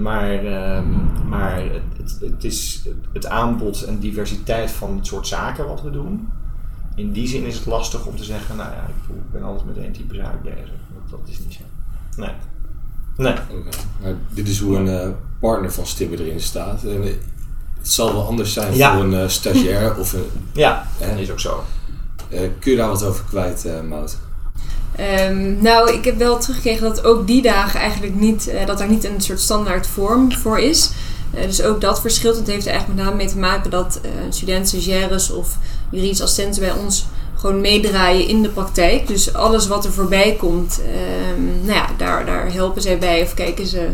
Maar 0.00 0.44
ehm, 0.44 1.28
maar 1.28 1.62
het, 1.62 2.18
het, 2.20 2.44
is 2.44 2.88
het, 3.12 3.26
aanbod 3.26 3.82
en 3.82 3.98
diversiteit 3.98 4.70
van 4.70 4.96
het 4.96 5.06
soort 5.06 5.26
zaken 5.26 5.66
wat 5.66 5.82
we 5.82 5.90
doen. 5.90 6.28
In 6.94 7.12
die 7.12 7.28
zin 7.28 7.44
is 7.44 7.54
het 7.54 7.66
lastig 7.66 8.06
om 8.06 8.16
te 8.16 8.24
zeggen, 8.24 8.56
nou 8.56 8.70
ja, 8.70 8.82
ik, 8.82 8.94
bedoel, 9.06 9.22
ik 9.22 9.32
ben 9.32 9.42
altijd 9.42 9.66
met 9.66 9.84
één 9.84 9.92
type 9.92 10.14
zaak 10.14 10.42
bezig. 10.42 10.70
Dat, 10.94 11.10
dat 11.20 11.28
is 11.28 11.38
niet 11.38 11.52
zo. 11.52 11.62
Nee. 12.16 12.32
Nee. 13.16 13.34
Dit 14.28 14.48
is 14.48 14.60
hoe 14.60 14.76
een 14.76 15.14
partner 15.40 15.72
van 15.72 15.86
Stibbe 15.86 16.24
erin 16.24 16.40
staat. 16.40 16.84
En, 16.84 17.02
het 17.84 17.92
zal 17.92 18.12
wel 18.12 18.26
anders 18.26 18.52
zijn 18.52 18.76
Ja. 18.76 18.94
voor 18.94 19.02
een 19.04 19.14
eh, 19.14 19.28
stagiair 19.28 19.96
of 19.98 20.12
een. 20.12 20.24
Ja, 20.52 20.86
Hè? 20.98 21.10
dat 21.10 21.18
is 21.18 21.30
ook 21.30 21.40
zo. 21.40 21.64
eh, 22.28 22.40
kun 22.60 22.70
je 22.70 22.76
daar 22.76 22.88
wat 22.88 23.04
over 23.04 23.24
kwijt, 23.28 23.64
eh 23.64 23.80
Mout? 23.88 24.16
Ehm, 24.96 25.62
nou, 25.62 25.92
ik 25.92 26.04
heb 26.04 26.18
wel 26.18 26.38
teruggekregen 26.38 26.82
dat 26.82 27.04
ook 27.04 27.26
die 27.26 27.42
dagen 27.42 27.80
eigenlijk 27.80 28.14
niet, 28.14 28.48
eh, 28.48 28.66
dat 28.66 28.80
er 28.80 28.88
niet 28.88 29.04
een 29.04 29.20
soort 29.20 29.40
standaard 29.40 29.86
vorm 29.86 30.32
voor 30.32 30.58
is. 30.58 30.90
Eh, 31.34 31.42
dus 31.46 31.62
ook 31.62 31.80
dat 31.80 32.00
verschilt. 32.00 32.36
Het 32.36 32.46
heeft 32.46 32.64
er 32.66 32.70
eigenlijk 32.72 32.98
met 33.00 33.04
name 33.08 33.22
mee 33.22 33.32
te 33.32 33.38
maken 33.38 33.70
dat 33.70 33.98
eh 34.02 34.10
studenten, 34.28 34.66
stagiaires 34.68 35.30
of 35.30 35.56
juridische 35.90 36.22
assistenten 36.22 36.60
bij 36.62 36.72
ons 36.72 37.06
gewoon 37.36 37.60
meedraaien 37.60 38.28
in 38.28 38.42
de 38.42 38.48
praktijk. 38.48 39.06
Dus 39.06 39.34
alles 39.34 39.66
wat 39.66 39.84
er 39.84 39.92
voorbij 39.92 40.36
komt, 40.38 40.80
ehm, 40.82 41.44
nou 41.66 41.72
ja, 41.78 41.86
daar, 41.96 42.26
daar 42.26 42.52
helpen 42.52 42.82
zij 42.82 42.98
bij 42.98 43.22
of 43.22 43.34
kijken 43.34 43.66
ze, 43.66 43.86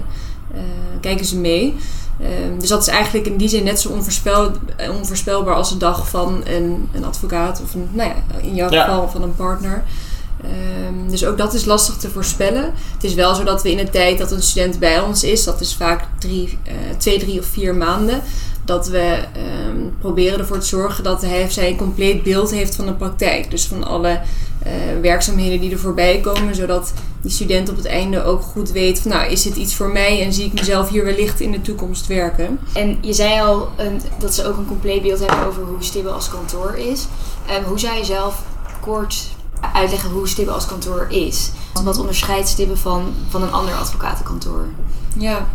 eh, 0.55 0.61
kijken 1.01 1.27
ze 1.27 1.37
mee. 1.37 1.75
Ehm, 2.23 2.59
dus 2.59 2.69
dat 2.69 2.81
is 2.81 2.89
eigenlijk 2.89 3.27
in 3.27 3.37
die 3.37 3.49
zin 3.49 3.65
net 3.65 3.81
zo 3.81 3.89
onvoorspel, 3.89 4.51
eh, 4.77 4.97
onvoorspelbaar 4.99 5.55
als 5.55 5.69
de 5.71 5.77
dag 5.77 6.09
van 6.09 6.43
een, 6.47 6.89
een 6.93 7.05
advocaat 7.05 7.61
of 7.63 7.75
een, 7.75 7.89
nou 7.93 8.09
ja, 8.09 8.39
in 8.43 8.55
jouw 8.55 8.71
Ja. 8.71 8.85
geval 8.85 9.09
van 9.09 9.23
een 9.23 9.35
partner. 9.35 9.85
Ehm, 10.43 11.11
dus 11.11 11.25
ook 11.25 11.39
dat 11.39 11.55
is 11.55 11.65
lastig 11.65 11.97
te 11.97 12.11
voorspellen. 12.11 12.65
Het 12.95 13.05
is 13.05 13.15
wel 13.15 13.35
zo 13.35 13.45
dat 13.45 13.63
we 13.63 13.71
in 13.71 13.77
de 13.77 13.91
tijd 13.91 14.19
dat 14.19 14.33
een 14.33 14.43
student 14.43 14.79
bij 14.79 15.01
ons 15.01 15.25
is, 15.25 15.45
dat 15.45 15.61
is 15.61 15.75
vaak 15.75 16.05
drie, 16.19 16.59
eh, 16.65 16.73
twee, 16.99 17.19
drie 17.19 17.39
of 17.41 17.47
vier 17.47 17.75
maanden, 17.75 18.23
dat 18.71 18.89
we 18.89 19.19
ehm, 19.33 19.77
proberen 19.99 20.39
ervoor 20.39 20.59
te 20.59 20.67
zorgen 20.67 21.05
dat 21.05 21.23
hij 21.23 21.45
of 21.45 21.53
zij 21.53 21.71
een 21.71 21.77
compleet 21.77 22.23
beeld 22.23 22.51
heeft 22.51 22.77
van 22.77 22.87
de 22.87 22.95
praktijk. 22.95 23.51
Dus 23.51 23.67
van 23.67 23.85
alle 23.85 24.21
eh, 24.63 24.73
werkzaamheden 25.03 25.61
die 25.61 25.71
er 25.71 25.79
voorbij 25.79 26.21
komen, 26.21 26.55
zodat 26.55 26.93
die 27.23 27.31
student 27.31 27.69
op 27.69 27.77
het 27.77 27.87
einde 27.87 28.25
ook 28.25 28.43
goed 28.43 28.71
weet 28.71 29.01
van 29.01 29.11
nou, 29.11 29.31
is 29.31 29.43
dit 29.43 29.57
iets 29.57 29.75
voor 29.75 29.89
mij 29.89 30.23
en 30.23 30.33
zie 30.33 30.45
ik 30.45 30.53
mezelf 30.53 30.89
hier 30.89 31.05
wellicht 31.05 31.41
in 31.41 31.53
de 31.53 31.61
toekomst 31.61 32.07
werken. 32.07 32.61
En 32.75 32.99
je 33.01 33.13
zei 33.13 33.41
al 33.41 33.69
dat 34.19 34.35
ze 34.35 34.47
ook 34.47 34.57
een 34.57 34.67
compleet 34.67 35.03
beeld 35.03 35.19
hebben 35.19 35.47
over 35.47 35.63
hoe 35.63 35.83
Stibbe 35.83 36.11
als 36.11 36.29
kantoor 36.29 36.75
is. 36.77 37.07
Um, 37.59 37.65
hoe 37.65 37.79
zou 37.79 37.97
je 37.97 38.05
zelf 38.05 38.43
kort 38.81 39.29
uitleggen 39.75 40.11
hoe 40.11 40.29
Stibbe 40.29 40.53
als 40.53 40.67
kantoor 40.67 41.07
is? 41.09 41.51
Wat 41.85 41.99
onderscheidt 41.99 42.49
Stibbe 42.49 42.77
van, 42.77 43.15
van 43.29 43.43
een 43.43 43.53
ander 43.53 43.75
advocatenkantoor? 43.75 44.67
Ja, 45.19 45.47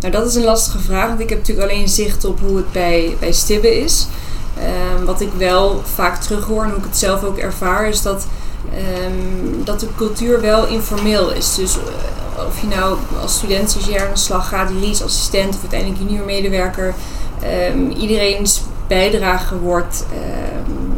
nou 0.00 0.12
dat 0.12 0.26
is 0.26 0.34
een 0.34 0.44
lastige 0.44 0.78
vraag, 0.78 1.08
want 1.08 1.20
ik 1.20 1.28
heb 1.28 1.38
natuurlijk 1.38 1.70
alleen 1.70 1.88
zicht 1.88 2.24
op 2.24 2.40
hoe 2.40 2.56
het 2.56 2.72
bij, 2.72 3.16
bij 3.20 3.32
Stibbe 3.32 3.80
is. 3.80 4.06
Um, 4.98 5.04
wat 5.04 5.20
ik 5.20 5.32
wel 5.36 5.82
vaak 5.94 6.20
terughoor 6.20 6.62
en 6.62 6.68
hoe 6.68 6.78
ik 6.78 6.84
het 6.84 6.98
zelf 6.98 7.24
ook 7.24 7.38
ervaar, 7.38 7.88
is 7.88 8.02
dat, 8.02 8.26
um, 9.04 9.64
dat 9.64 9.80
de 9.80 9.86
cultuur 9.96 10.40
wel 10.40 10.66
informeel 10.66 11.32
is. 11.32 11.54
Dus 11.54 11.76
uh, 11.76 12.46
of 12.46 12.60
je 12.60 12.66
nou 12.66 12.96
als 13.22 13.34
student 13.34 13.70
stagiair 13.70 14.06
aan 14.06 14.12
de 14.12 14.18
slag 14.18 14.48
gaat, 14.48 14.70
leaseassistent 14.70 15.54
of 15.54 15.60
uiteindelijk 15.60 16.00
junior 16.00 16.24
medewerker, 16.24 16.94
um, 17.74 17.90
iedereen's 17.90 18.62
bijdrage 18.86 19.58
wordt, 19.58 20.04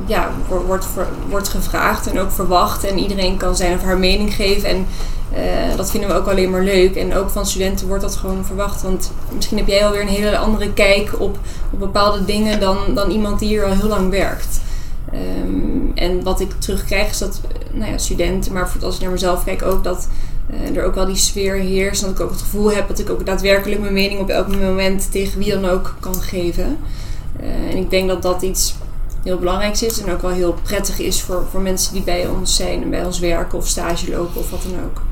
ja, 0.07 0.31
wordt, 0.67 0.87
wordt 1.29 1.49
gevraagd 1.49 2.07
en 2.07 2.21
ook 2.21 2.31
verwacht. 2.31 2.85
En 2.85 2.99
iedereen 2.99 3.37
kan 3.37 3.57
zijn 3.57 3.77
of 3.77 3.83
haar 3.83 3.99
mening 3.99 4.35
geven. 4.35 4.69
En 4.69 4.87
uh, 5.37 5.77
dat 5.77 5.91
vinden 5.91 6.11
we 6.11 6.17
ook 6.17 6.29
alleen 6.29 6.51
maar 6.51 6.63
leuk. 6.63 6.97
En 6.97 7.15
ook 7.15 7.31
van 7.31 7.47
studenten 7.47 7.87
wordt 7.87 8.03
dat 8.03 8.17
gewoon 8.17 8.45
verwacht. 8.45 8.83
Want 8.83 9.13
misschien 9.35 9.59
heb 9.59 9.67
jij 9.67 9.87
alweer 9.87 10.01
een 10.01 10.09
hele 10.09 10.39
andere 10.39 10.73
kijk 10.73 11.21
op, 11.21 11.39
op 11.71 11.79
bepaalde 11.79 12.25
dingen 12.25 12.61
dan, 12.61 12.77
dan 12.95 13.11
iemand 13.11 13.39
die 13.39 13.49
hier 13.49 13.65
al 13.65 13.73
heel 13.73 13.89
lang 13.89 14.11
werkt. 14.11 14.61
Um, 15.15 15.93
en 15.95 16.23
wat 16.23 16.41
ik 16.41 16.53
terugkrijg 16.59 17.11
is 17.11 17.19
dat 17.19 17.41
nou 17.71 17.91
ja, 17.91 17.99
studenten, 17.99 18.53
maar 18.53 18.73
als 18.83 18.95
ik 18.95 19.01
naar 19.01 19.11
mezelf 19.11 19.45
kijk 19.45 19.63
ook, 19.63 19.85
dat 19.85 20.09
uh, 20.51 20.77
er 20.77 20.85
ook 20.85 20.95
wel 20.95 21.07
die 21.07 21.17
sfeer 21.17 21.55
heerst. 21.55 22.01
Dat 22.01 22.11
ik 22.11 22.21
ook 22.21 22.31
het 22.31 22.41
gevoel 22.41 22.73
heb 22.73 22.89
dat 22.89 22.99
ik 22.99 23.11
ook 23.11 23.27
daadwerkelijk 23.27 23.81
mijn 23.81 23.93
mening 23.93 24.21
op 24.21 24.29
elk 24.29 24.57
moment 24.57 25.11
tegen 25.11 25.39
wie 25.39 25.53
dan 25.53 25.65
ook 25.65 25.95
kan 26.01 26.15
geven. 26.15 26.79
En 27.71 27.77
ik 27.77 27.91
denk 27.91 28.09
dat 28.09 28.23
dat 28.23 28.43
iets 28.43 28.75
heel 29.23 29.39
belangrijks 29.39 29.83
is 29.83 30.03
en 30.03 30.13
ook 30.13 30.23
wel 30.23 30.31
heel 30.31 30.55
prettig 30.63 30.99
is 30.99 31.23
voor, 31.23 31.45
voor 31.51 31.61
mensen 31.61 31.93
die 31.93 32.03
bij 32.03 32.27
ons 32.27 32.57
zijn 32.57 32.83
en 32.83 32.91
bij 32.91 33.05
ons 33.05 33.19
werken 33.19 33.59
of 33.59 33.67
stage 33.67 34.11
lopen 34.11 34.41
of 34.41 34.51
wat 34.51 34.63
dan 34.63 34.85
ook. 34.85 35.12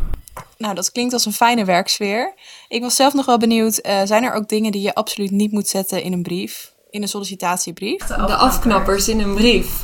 Nou, 0.61 0.75
dat 0.75 0.92
klinkt 0.92 1.12
als 1.12 1.27
een 1.27 1.33
fijne 1.33 1.64
werksfeer. 1.64 2.35
Ik 2.68 2.83
was 2.83 2.96
zelf 2.96 3.14
nog 3.14 3.27
wel 3.27 3.38
benieuwd, 3.38 3.87
uh, 3.87 4.01
zijn 4.05 4.23
er 4.23 4.33
ook 4.33 4.49
dingen 4.49 4.73
die 4.73 4.83
je 4.83 4.94
absoluut 4.94 5.31
niet 5.31 5.53
moet 5.53 5.68
zetten 5.68 6.03
in 6.03 6.12
een 6.12 6.23
brief? 6.23 6.73
In 6.90 7.03
een 7.03 7.09
sollicitatiebrief? 7.09 8.07
De, 8.07 8.35
afknappers 8.35 9.09
in 9.09 9.20
een 9.20 9.35
brief. 9.35 9.83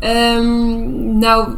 Um, 0.00 1.18
nou, 1.18 1.54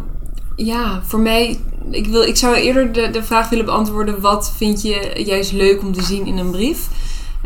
ja, 0.57 1.03
voor 1.03 1.21
mij... 1.21 1.59
Ik, 1.91 2.07
wil, 2.07 2.23
ik 2.23 2.37
zou 2.37 2.55
eerder 2.55 2.93
de, 2.93 3.11
de 3.11 3.23
vraag 3.23 3.49
willen 3.49 3.65
beantwoorden... 3.65 4.21
wat 4.21 4.53
vind 4.57 4.83
je 4.83 5.23
juist 5.25 5.53
leuk 5.53 5.81
om 5.81 5.93
te 5.93 6.03
zien 6.03 6.27
in 6.27 6.39
een 6.39 6.51
brief? 6.51 6.89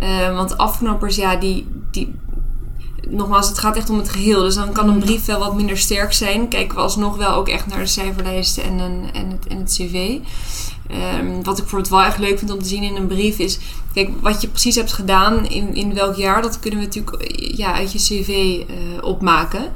Uh, 0.02 0.36
want 0.36 0.58
afknappers, 0.58 1.16
ja, 1.16 1.36
die, 1.36 1.66
die, 1.90 2.14
nogmaals, 3.08 3.48
het 3.48 3.58
gaat 3.58 3.76
echt 3.76 3.90
om 3.90 3.98
het 3.98 4.08
geheel. 4.08 4.40
Dus 4.40 4.54
dan 4.54 4.72
kan 4.72 4.88
een 4.88 4.98
brief 4.98 5.24
wel 5.24 5.38
wat 5.38 5.54
minder 5.54 5.78
sterk 5.78 6.12
zijn. 6.12 6.48
Kijken 6.48 6.76
we 6.76 6.82
alsnog 6.82 7.16
wel 7.16 7.34
ook 7.34 7.48
echt 7.48 7.66
naar 7.66 7.78
de 7.78 7.86
cijferlijsten 7.86 8.62
en, 8.62 8.78
een, 8.78 9.04
en, 9.12 9.30
het, 9.30 9.46
en 9.46 9.58
het 9.58 9.72
cv. 9.72 10.18
Um, 11.18 11.42
wat 11.42 11.56
ik 11.56 11.62
bijvoorbeeld 11.62 11.90
wel 11.90 12.02
echt 12.02 12.18
leuk 12.18 12.38
vind 12.38 12.50
om 12.50 12.62
te 12.62 12.68
zien 12.68 12.82
in 12.82 12.96
een 12.96 13.06
brief 13.06 13.38
is... 13.38 13.58
Kijk, 13.92 14.10
wat 14.20 14.40
je 14.40 14.48
precies 14.48 14.74
hebt 14.74 14.92
gedaan 14.92 15.46
in, 15.46 15.74
in 15.74 15.94
welk 15.94 16.16
jaar... 16.16 16.42
dat 16.42 16.58
kunnen 16.58 16.78
we 16.78 16.84
natuurlijk 16.84 17.32
ja, 17.56 17.72
uit 17.72 17.92
je 17.92 17.98
cv 17.98 18.28
uh, 18.28 19.04
opmaken. 19.04 19.72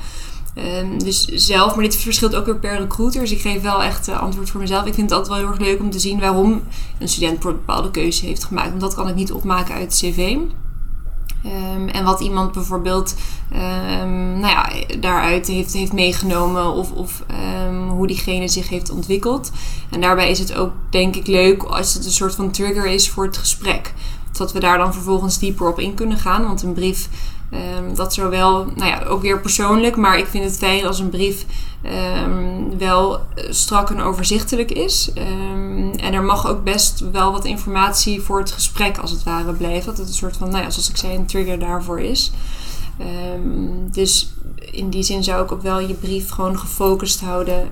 Um, 0.81 0.99
dus 0.99 1.25
zelf, 1.25 1.75
maar 1.75 1.85
dit 1.85 1.97
verschilt 1.97 2.35
ook 2.35 2.47
weer 2.47 2.59
per 2.59 2.79
recruiter. 2.79 3.21
Dus 3.21 3.33
ik 3.33 3.41
geef 3.41 3.63
wel 3.63 3.83
echt 3.83 4.09
uh, 4.09 4.21
antwoord 4.21 4.51
voor 4.51 4.61
mezelf. 4.61 4.87
Ik 4.87 4.95
vind 4.95 5.11
het 5.11 5.19
altijd 5.19 5.29
wel 5.29 5.47
heel 5.47 5.59
erg 5.59 5.67
leuk 5.69 5.81
om 5.81 5.91
te 5.91 5.99
zien 5.99 6.21
waarom 6.21 6.63
een 6.99 7.09
student 7.09 7.45
een 7.45 7.53
bepaalde 7.53 7.91
keuze 7.91 8.27
heeft 8.27 8.45
gemaakt. 8.45 8.69
Want 8.69 8.81
dat 8.81 8.95
kan 8.95 9.09
ik 9.09 9.15
niet 9.15 9.33
opmaken 9.33 9.75
uit 9.75 9.83
het 9.83 9.95
cv. 9.95 10.37
Um, 11.47 11.89
en 11.89 12.05
wat 12.05 12.21
iemand 12.21 12.53
bijvoorbeeld 12.53 13.15
um, 13.53 14.41
nou 14.41 14.47
ja, 14.47 14.69
daaruit 15.01 15.47
heeft, 15.47 15.73
heeft 15.73 15.93
meegenomen 15.93 16.73
of, 16.73 16.93
of 16.93 17.23
um, 17.67 17.89
hoe 17.89 18.07
diegene 18.07 18.49
zich 18.49 18.69
heeft 18.69 18.91
ontwikkeld. 18.91 19.51
En 19.91 20.01
daarbij 20.01 20.31
is 20.31 20.39
het 20.39 20.55
ook 20.55 20.73
denk 20.91 21.17
ik 21.17 21.27
leuk 21.27 21.63
als 21.63 21.95
het 21.95 22.05
een 22.05 22.11
soort 22.11 22.35
van 22.35 22.51
trigger 22.51 22.87
is 22.87 23.11
voor 23.11 23.25
het 23.25 23.37
gesprek. 23.37 23.95
Dat 24.33 24.53
we 24.53 24.61
daar 24.61 24.79
dan 24.79 24.93
vervolgens 24.93 25.39
dieper 25.39 25.69
op 25.69 25.79
in 25.79 25.95
kunnen 25.95 26.19
gaan. 26.19 26.45
Want 26.45 26.63
een 26.63 26.73
brief 26.73 27.09
Um, 27.55 27.95
dat 27.95 28.15
zowel, 28.15 28.65
nou 28.65 28.87
ja, 28.91 29.03
ook 29.05 29.23
weer 29.23 29.41
persoonlijk, 29.41 29.97
maar 29.97 30.19
ik 30.19 30.27
vind 30.27 30.45
het 30.45 30.59
fijn 30.59 30.87
als 30.87 30.99
een 30.99 31.09
brief 31.09 31.45
um, 32.27 32.79
wel 32.79 33.21
strak 33.35 33.91
en 33.91 34.01
overzichtelijk 34.01 34.71
is. 34.71 35.11
Um, 35.19 35.91
en 35.91 36.13
er 36.13 36.23
mag 36.23 36.47
ook 36.49 36.65
best 36.65 37.05
wel 37.13 37.33
wat 37.33 37.45
informatie 37.45 38.21
voor 38.21 38.39
het 38.39 38.53
gesprek 38.53 38.99
als 38.99 39.11
het 39.11 39.23
ware 39.23 39.53
blijven. 39.53 39.87
Dat 39.87 39.99
het 39.99 40.09
een 40.09 40.15
soort 40.15 40.37
van, 40.37 40.51
nou 40.51 40.63
ja, 40.63 40.71
zoals 40.71 40.91
ik 40.91 40.97
zei, 40.97 41.15
een 41.15 41.27
trigger 41.27 41.59
daarvoor 41.59 42.01
is. 42.01 42.33
dus 43.91 44.33
in 44.71 44.91
die 44.91 45.03
zin 45.03 45.25
zou 45.25 45.45
ik 45.45 45.53
ook 45.53 45.63
wel 45.63 45.81
je 45.81 45.95
brief 45.95 46.31
gewoon 46.31 46.59
gefocust 46.59 47.21
houden 47.21 47.69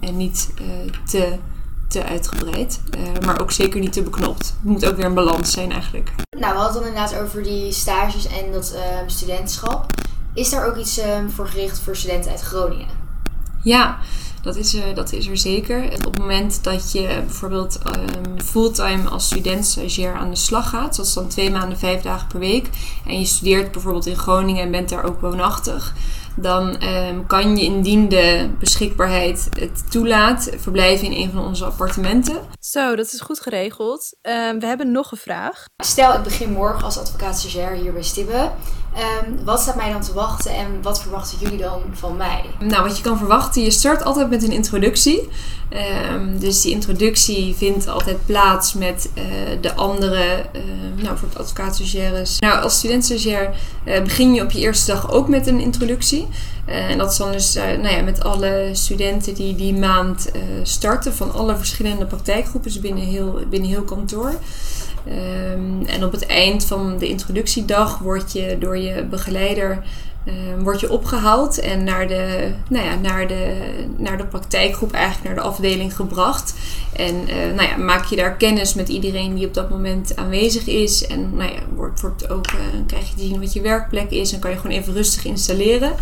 en 0.00 0.16
niet 0.16 0.50
uh, 0.60 0.92
te 1.06 1.38
te 1.92 2.04
uitgebreid. 2.04 2.80
Uh, 2.98 3.26
maar 3.26 3.40
ook 3.40 3.52
zeker 3.52 3.80
niet 3.80 3.92
te 3.92 4.02
beknopt. 4.02 4.46
Het 4.46 4.70
moet 4.70 4.86
ook 4.86 4.96
weer 4.96 5.04
een 5.04 5.14
balans 5.14 5.52
zijn 5.52 5.72
eigenlijk. 5.72 6.12
Nou, 6.38 6.52
we 6.52 6.60
hadden 6.60 6.82
het 6.82 6.90
inderdaad 6.90 7.20
over 7.22 7.42
die 7.42 7.72
stages 7.72 8.26
en 8.26 8.52
dat 8.52 8.72
uh, 8.74 8.80
studentschap. 9.06 9.86
Is 10.34 10.50
daar 10.50 10.66
ook 10.66 10.76
iets 10.76 10.98
uh, 10.98 11.04
voor 11.34 11.48
gericht 11.48 11.78
voor 11.78 11.96
studenten 11.96 12.30
uit 12.30 12.40
Groningen? 12.40 13.00
Ja, 13.62 13.98
dat 14.42 14.56
is, 14.56 14.74
uh, 14.74 14.82
dat 14.94 15.12
is 15.12 15.26
er 15.26 15.36
zeker. 15.36 15.84
Op 15.84 16.04
het 16.04 16.18
moment 16.18 16.64
dat 16.64 16.92
je 16.92 17.22
bijvoorbeeld 17.26 17.78
um, 17.96 18.40
fulltime 18.40 19.08
als 19.08 19.24
student 19.24 19.66
stagiair 19.66 20.14
aan 20.14 20.30
de 20.30 20.36
slag 20.36 20.68
gaat, 20.68 20.94
zoals 20.94 21.14
dan 21.14 21.28
twee 21.28 21.50
maanden, 21.50 21.78
vijf 21.78 22.02
dagen 22.02 22.26
per 22.26 22.38
week, 22.38 22.68
en 23.06 23.18
je 23.18 23.24
studeert 23.24 23.72
bijvoorbeeld 23.72 24.06
in 24.06 24.16
Groningen 24.16 24.62
en 24.62 24.70
bent 24.70 24.88
daar 24.88 25.04
ook 25.04 25.20
woonachtig, 25.20 25.94
dan 26.36 26.82
um, 26.82 27.26
kan 27.26 27.56
je 27.56 27.64
indien 27.64 28.08
de 28.08 28.50
beschikbaarheid 28.58 29.48
het 29.58 29.90
toelaat 29.90 30.50
verblijven 30.56 31.06
in 31.06 31.22
een 31.22 31.30
van 31.30 31.44
onze 31.44 31.64
appartementen. 31.64 32.36
Zo, 32.60 32.96
dat 32.96 33.12
is 33.12 33.20
goed 33.20 33.40
geregeld. 33.40 34.16
Um, 34.22 34.60
we 34.60 34.66
hebben 34.66 34.92
nog 34.92 35.12
een 35.12 35.18
vraag. 35.18 35.64
Stel, 35.76 36.14
ik 36.14 36.22
begin 36.22 36.52
morgen 36.52 36.84
als 36.84 36.98
advocaat 36.98 37.38
stagiair 37.38 37.72
hier 37.72 37.92
bij 37.92 38.02
Stibbe. 38.02 38.50
Um, 38.96 39.44
wat 39.44 39.60
staat 39.60 39.76
mij 39.76 39.92
dan 39.92 40.00
te 40.00 40.12
wachten 40.12 40.54
en 40.54 40.66
wat 40.82 41.02
verwachten 41.02 41.38
jullie 41.38 41.58
dan 41.58 41.80
van 41.92 42.16
mij? 42.16 42.44
Nou, 42.58 42.82
wat 42.82 42.96
je 42.96 43.02
kan 43.02 43.18
verwachten, 43.18 43.62
je 43.62 43.70
start 43.70 44.04
altijd 44.04 44.30
met 44.30 44.42
een 44.42 44.52
introductie. 44.52 45.28
Um, 46.12 46.38
dus 46.38 46.60
die 46.60 46.72
introductie 46.72 47.54
vindt 47.54 47.88
altijd 47.88 48.26
plaats 48.26 48.74
met 48.74 49.10
uh, 49.14 49.24
de 49.60 49.74
andere, 49.74 50.44
uh, 50.52 51.02
nou 51.02 51.18
voor 51.18 51.28
advocaat. 51.36 51.80
Nou, 52.38 52.62
als 52.62 52.76
student 52.76 53.10
uh, 53.10 53.38
begin 53.84 54.34
je 54.34 54.42
op 54.42 54.50
je 54.50 54.58
eerste 54.58 54.92
dag 54.92 55.10
ook 55.10 55.28
met 55.28 55.46
een 55.46 55.60
introductie. 55.60 56.28
en 56.66 56.98
dat 56.98 57.10
is 57.10 57.16
dan 57.16 57.32
dus 57.32 57.54
nou 57.54 57.88
ja, 57.88 58.02
met 58.02 58.24
alle 58.24 58.68
studenten 58.72 59.34
die 59.34 59.54
die 59.56 59.74
maand 59.74 60.30
starten 60.62 61.14
van 61.14 61.32
alle 61.32 61.56
verschillende 61.56 62.06
praktijkgroepen, 62.06 62.70
dus 62.70 62.80
binnen 62.80 63.04
heel, 63.04 63.40
binnen 63.50 63.68
heel 63.68 63.82
kantoor. 63.82 64.34
Um, 65.06 65.86
en 65.86 66.04
op 66.04 66.12
het 66.12 66.26
eind 66.26 66.64
van 66.64 66.98
de 66.98 67.08
introductiedag 67.08 67.98
word 67.98 68.32
je 68.32 68.56
door 68.58 68.78
je 68.78 69.04
begeleider 69.04 69.82
um, 70.26 70.78
je 70.78 70.90
opgehaald 70.90 71.58
en 71.58 71.84
naar 71.84 72.08
de, 72.08 72.52
nou 72.68 72.84
ja, 72.84 72.94
naar, 72.94 73.28
de, 73.28 73.56
naar 73.96 74.18
de 74.18 74.26
praktijkgroep, 74.26 74.92
eigenlijk 74.92 75.24
naar 75.24 75.44
de 75.44 75.50
afdeling 75.50 75.96
gebracht. 75.96 76.54
En 76.92 77.14
uh, 77.14 77.54
nou 77.54 77.68
ja, 77.68 77.76
maak 77.76 78.04
je 78.04 78.16
daar 78.16 78.36
kennis 78.36 78.74
met 78.74 78.88
iedereen 78.88 79.34
die 79.34 79.46
op 79.46 79.54
dat 79.54 79.70
moment 79.70 80.16
aanwezig 80.16 80.66
is. 80.66 81.06
En 81.06 81.36
nou 81.36 81.52
ja, 81.52 81.58
wordt, 81.74 82.00
wordt 82.00 82.30
ook, 82.30 82.52
uh, 82.52 82.58
krijg 82.86 83.08
je 83.08 83.14
te 83.14 83.22
zien 83.22 83.40
wat 83.40 83.52
je 83.52 83.60
werkplek 83.60 84.10
is 84.10 84.32
en 84.32 84.38
kan 84.38 84.50
je 84.50 84.56
gewoon 84.56 84.76
even 84.76 84.92
rustig 84.92 85.24
installeren. 85.24 85.92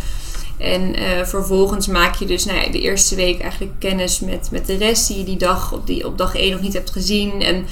En 0.61 0.99
uh, 0.99 1.25
vervolgens 1.25 1.87
maak 1.87 2.15
je 2.15 2.27
dus 2.27 2.45
nou 2.45 2.59
ja, 2.59 2.71
de 2.71 2.81
eerste 2.81 3.15
week 3.15 3.41
eigenlijk 3.41 3.73
kennis 3.79 4.21
met, 4.21 4.49
met 4.51 4.67
de 4.67 4.77
rest 4.77 5.09
die 5.09 5.19
je 5.19 5.25
die 5.25 5.37
dag 5.37 5.73
op, 5.73 5.87
die 5.87 6.07
op 6.07 6.19
dag 6.19 6.37
1 6.37 6.51
nog 6.51 6.61
niet 6.61 6.73
hebt 6.73 6.91
gezien. 6.91 7.43
En 7.43 7.67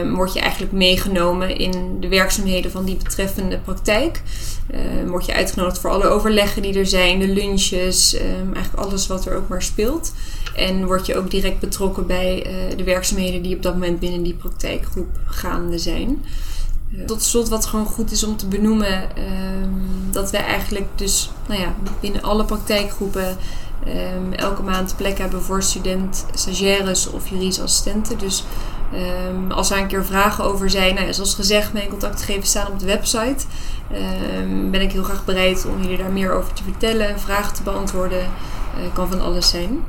um, 0.00 0.14
word 0.14 0.32
je 0.32 0.40
eigenlijk 0.40 0.72
meegenomen 0.72 1.56
in 1.56 1.96
de 2.00 2.08
werkzaamheden 2.08 2.70
van 2.70 2.84
die 2.84 2.96
betreffende 2.96 3.58
praktijk. 3.58 4.22
Um, 5.00 5.08
word 5.10 5.26
je 5.26 5.34
uitgenodigd 5.34 5.78
voor 5.78 5.90
alle 5.90 6.06
overleggen 6.06 6.62
die 6.62 6.78
er 6.78 6.86
zijn, 6.86 7.18
de 7.18 7.28
lunches, 7.28 8.14
um, 8.14 8.54
eigenlijk 8.54 8.84
alles 8.84 9.06
wat 9.06 9.26
er 9.26 9.36
ook 9.36 9.48
maar 9.48 9.62
speelt. 9.62 10.12
En 10.54 10.86
word 10.86 11.06
je 11.06 11.16
ook 11.16 11.30
direct 11.30 11.60
betrokken 11.60 12.06
bij 12.06 12.46
uh, 12.46 12.76
de 12.76 12.84
werkzaamheden 12.84 13.42
die 13.42 13.56
op 13.56 13.62
dat 13.62 13.72
moment 13.72 14.00
binnen 14.00 14.22
die 14.22 14.34
praktijkgroep 14.34 15.08
gaande 15.26 15.78
zijn. 15.78 16.24
Tot 17.06 17.22
slot 17.22 17.48
wat 17.48 17.66
gewoon 17.66 17.86
goed 17.86 18.10
is 18.10 18.24
om 18.24 18.36
te 18.36 18.46
benoemen, 18.46 19.02
um, 19.02 20.08
dat 20.10 20.30
wij 20.30 20.44
eigenlijk 20.44 20.86
dus 20.94 21.30
nou 21.46 21.60
ja, 21.60 21.74
binnen 22.00 22.22
alle 22.22 22.44
praktijkgroepen 22.44 23.36
um, 23.86 24.32
elke 24.32 24.62
maand 24.62 24.94
plek 24.96 25.18
hebben 25.18 25.42
voor 25.42 25.62
student, 25.62 26.26
stagiaires 26.34 27.10
of 27.10 27.28
juridische 27.28 27.62
assistenten. 27.62 28.18
Dus 28.18 28.44
um, 29.28 29.52
als 29.52 29.70
er 29.70 29.78
een 29.78 29.86
keer 29.86 30.04
vragen 30.04 30.44
over 30.44 30.70
zijn, 30.70 30.94
nou 30.94 31.12
zoals 31.14 31.34
gezegd, 31.34 31.72
mijn 31.72 31.88
contactgegevens 31.88 32.48
staan 32.50 32.66
op 32.66 32.78
de 32.78 32.86
website. 32.86 33.46
ben 34.70 34.80
ik 34.80 34.92
heel 34.92 35.02
graag 35.02 35.24
bereid 35.24 35.66
om 35.66 35.82
jullie 35.82 35.98
daar 35.98 36.10
meer 36.10 36.32
over 36.32 36.52
te 36.52 36.62
vertellen, 36.62 37.20
vragen 37.20 37.54
te 37.54 37.62
beantwoorden. 37.62 38.22
uh, 38.22 38.92
kan 38.92 39.08
van 39.08 39.20
alles 39.20 39.48
zijn. 39.48 39.84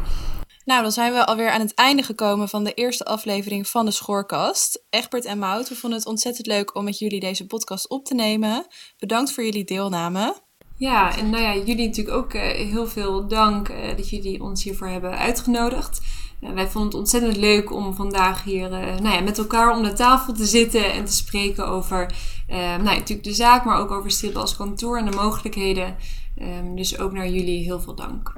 Nou, 0.69 0.81
dan 0.81 0.91
zijn 0.91 1.13
we 1.13 1.25
alweer 1.25 1.49
aan 1.49 1.59
het 1.59 1.73
einde 1.73 2.03
gekomen 2.03 2.49
van 2.49 2.63
de 2.63 2.73
eerste 2.73 3.05
aflevering 3.05 3.67
van 3.67 3.85
de 3.85 3.91
Schoorkast. 3.91 4.83
Egbert 4.89 5.25
en 5.25 5.39
Mout, 5.39 5.69
we 5.69 5.75
vonden 5.75 5.99
het 5.99 6.07
ontzettend 6.07 6.47
leuk 6.47 6.75
om 6.75 6.83
met 6.83 6.99
jullie 6.99 7.19
deze 7.19 7.45
podcast 7.45 7.89
op 7.89 8.05
te 8.05 8.15
nemen. 8.15 8.65
Bedankt 8.99 9.33
voor 9.33 9.43
jullie 9.43 9.63
deelname. 9.63 10.35
Ja, 10.77 11.17
en 11.17 11.29
nou 11.29 11.43
ja, 11.43 11.55
jullie 11.55 11.87
natuurlijk 11.87 12.17
ook 12.17 12.33
uh, 12.33 12.41
heel 12.41 12.87
veel 12.87 13.27
dank 13.27 13.69
uh, 13.69 13.77
dat 13.97 14.09
jullie 14.09 14.43
ons 14.43 14.63
hiervoor 14.63 14.87
hebben 14.87 15.17
uitgenodigd. 15.17 16.01
Uh, 16.41 16.49
wij 16.51 16.67
vonden 16.67 16.89
het 16.89 16.99
ontzettend 16.99 17.37
leuk 17.37 17.73
om 17.73 17.95
vandaag 17.95 18.43
hier 18.43 18.69
nou 18.69 19.09
ja, 19.09 19.19
met 19.19 19.37
elkaar 19.37 19.77
om 19.77 19.83
de 19.83 19.93
tafel 19.93 20.33
te 20.33 20.45
zitten 20.45 20.91
en 20.91 21.05
te 21.05 21.13
spreken 21.13 21.67
over 21.67 22.13
nou 22.47 22.83
natuurlijk 22.83 23.23
de 23.23 23.33
zaak, 23.33 23.65
maar 23.65 23.79
ook 23.79 23.91
over 23.91 24.11
Stibbel 24.11 24.41
als 24.41 24.55
kantoor 24.55 24.97
en 24.97 25.05
de 25.05 25.17
mogelijkheden. 25.17 25.95
Um, 26.41 26.75
dus 26.75 26.99
ook 26.99 27.11
naar 27.11 27.29
jullie 27.29 27.63
heel 27.63 27.79
veel 27.79 27.95
dank. 27.95 28.33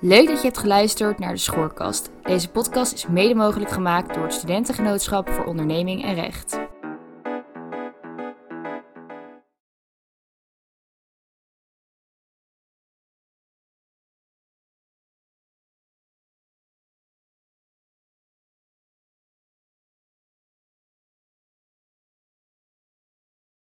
Leuk 0.00 0.26
dat 0.26 0.36
je 0.36 0.46
hebt 0.46 0.58
geluisterd 0.58 1.18
naar 1.18 1.32
de 1.32 1.38
Schoorkast. 1.38 2.10
Deze 2.22 2.48
podcast 2.48 2.92
is 2.92 3.06
mede 3.06 3.34
mogelijk 3.34 3.70
gemaakt 3.70 4.14
door 4.14 4.22
het 4.22 4.32
Studentengenootschap 4.32 5.28
voor 5.28 5.44
Onderneming 5.44 6.04
en 6.04 6.14
Recht. 6.14 6.58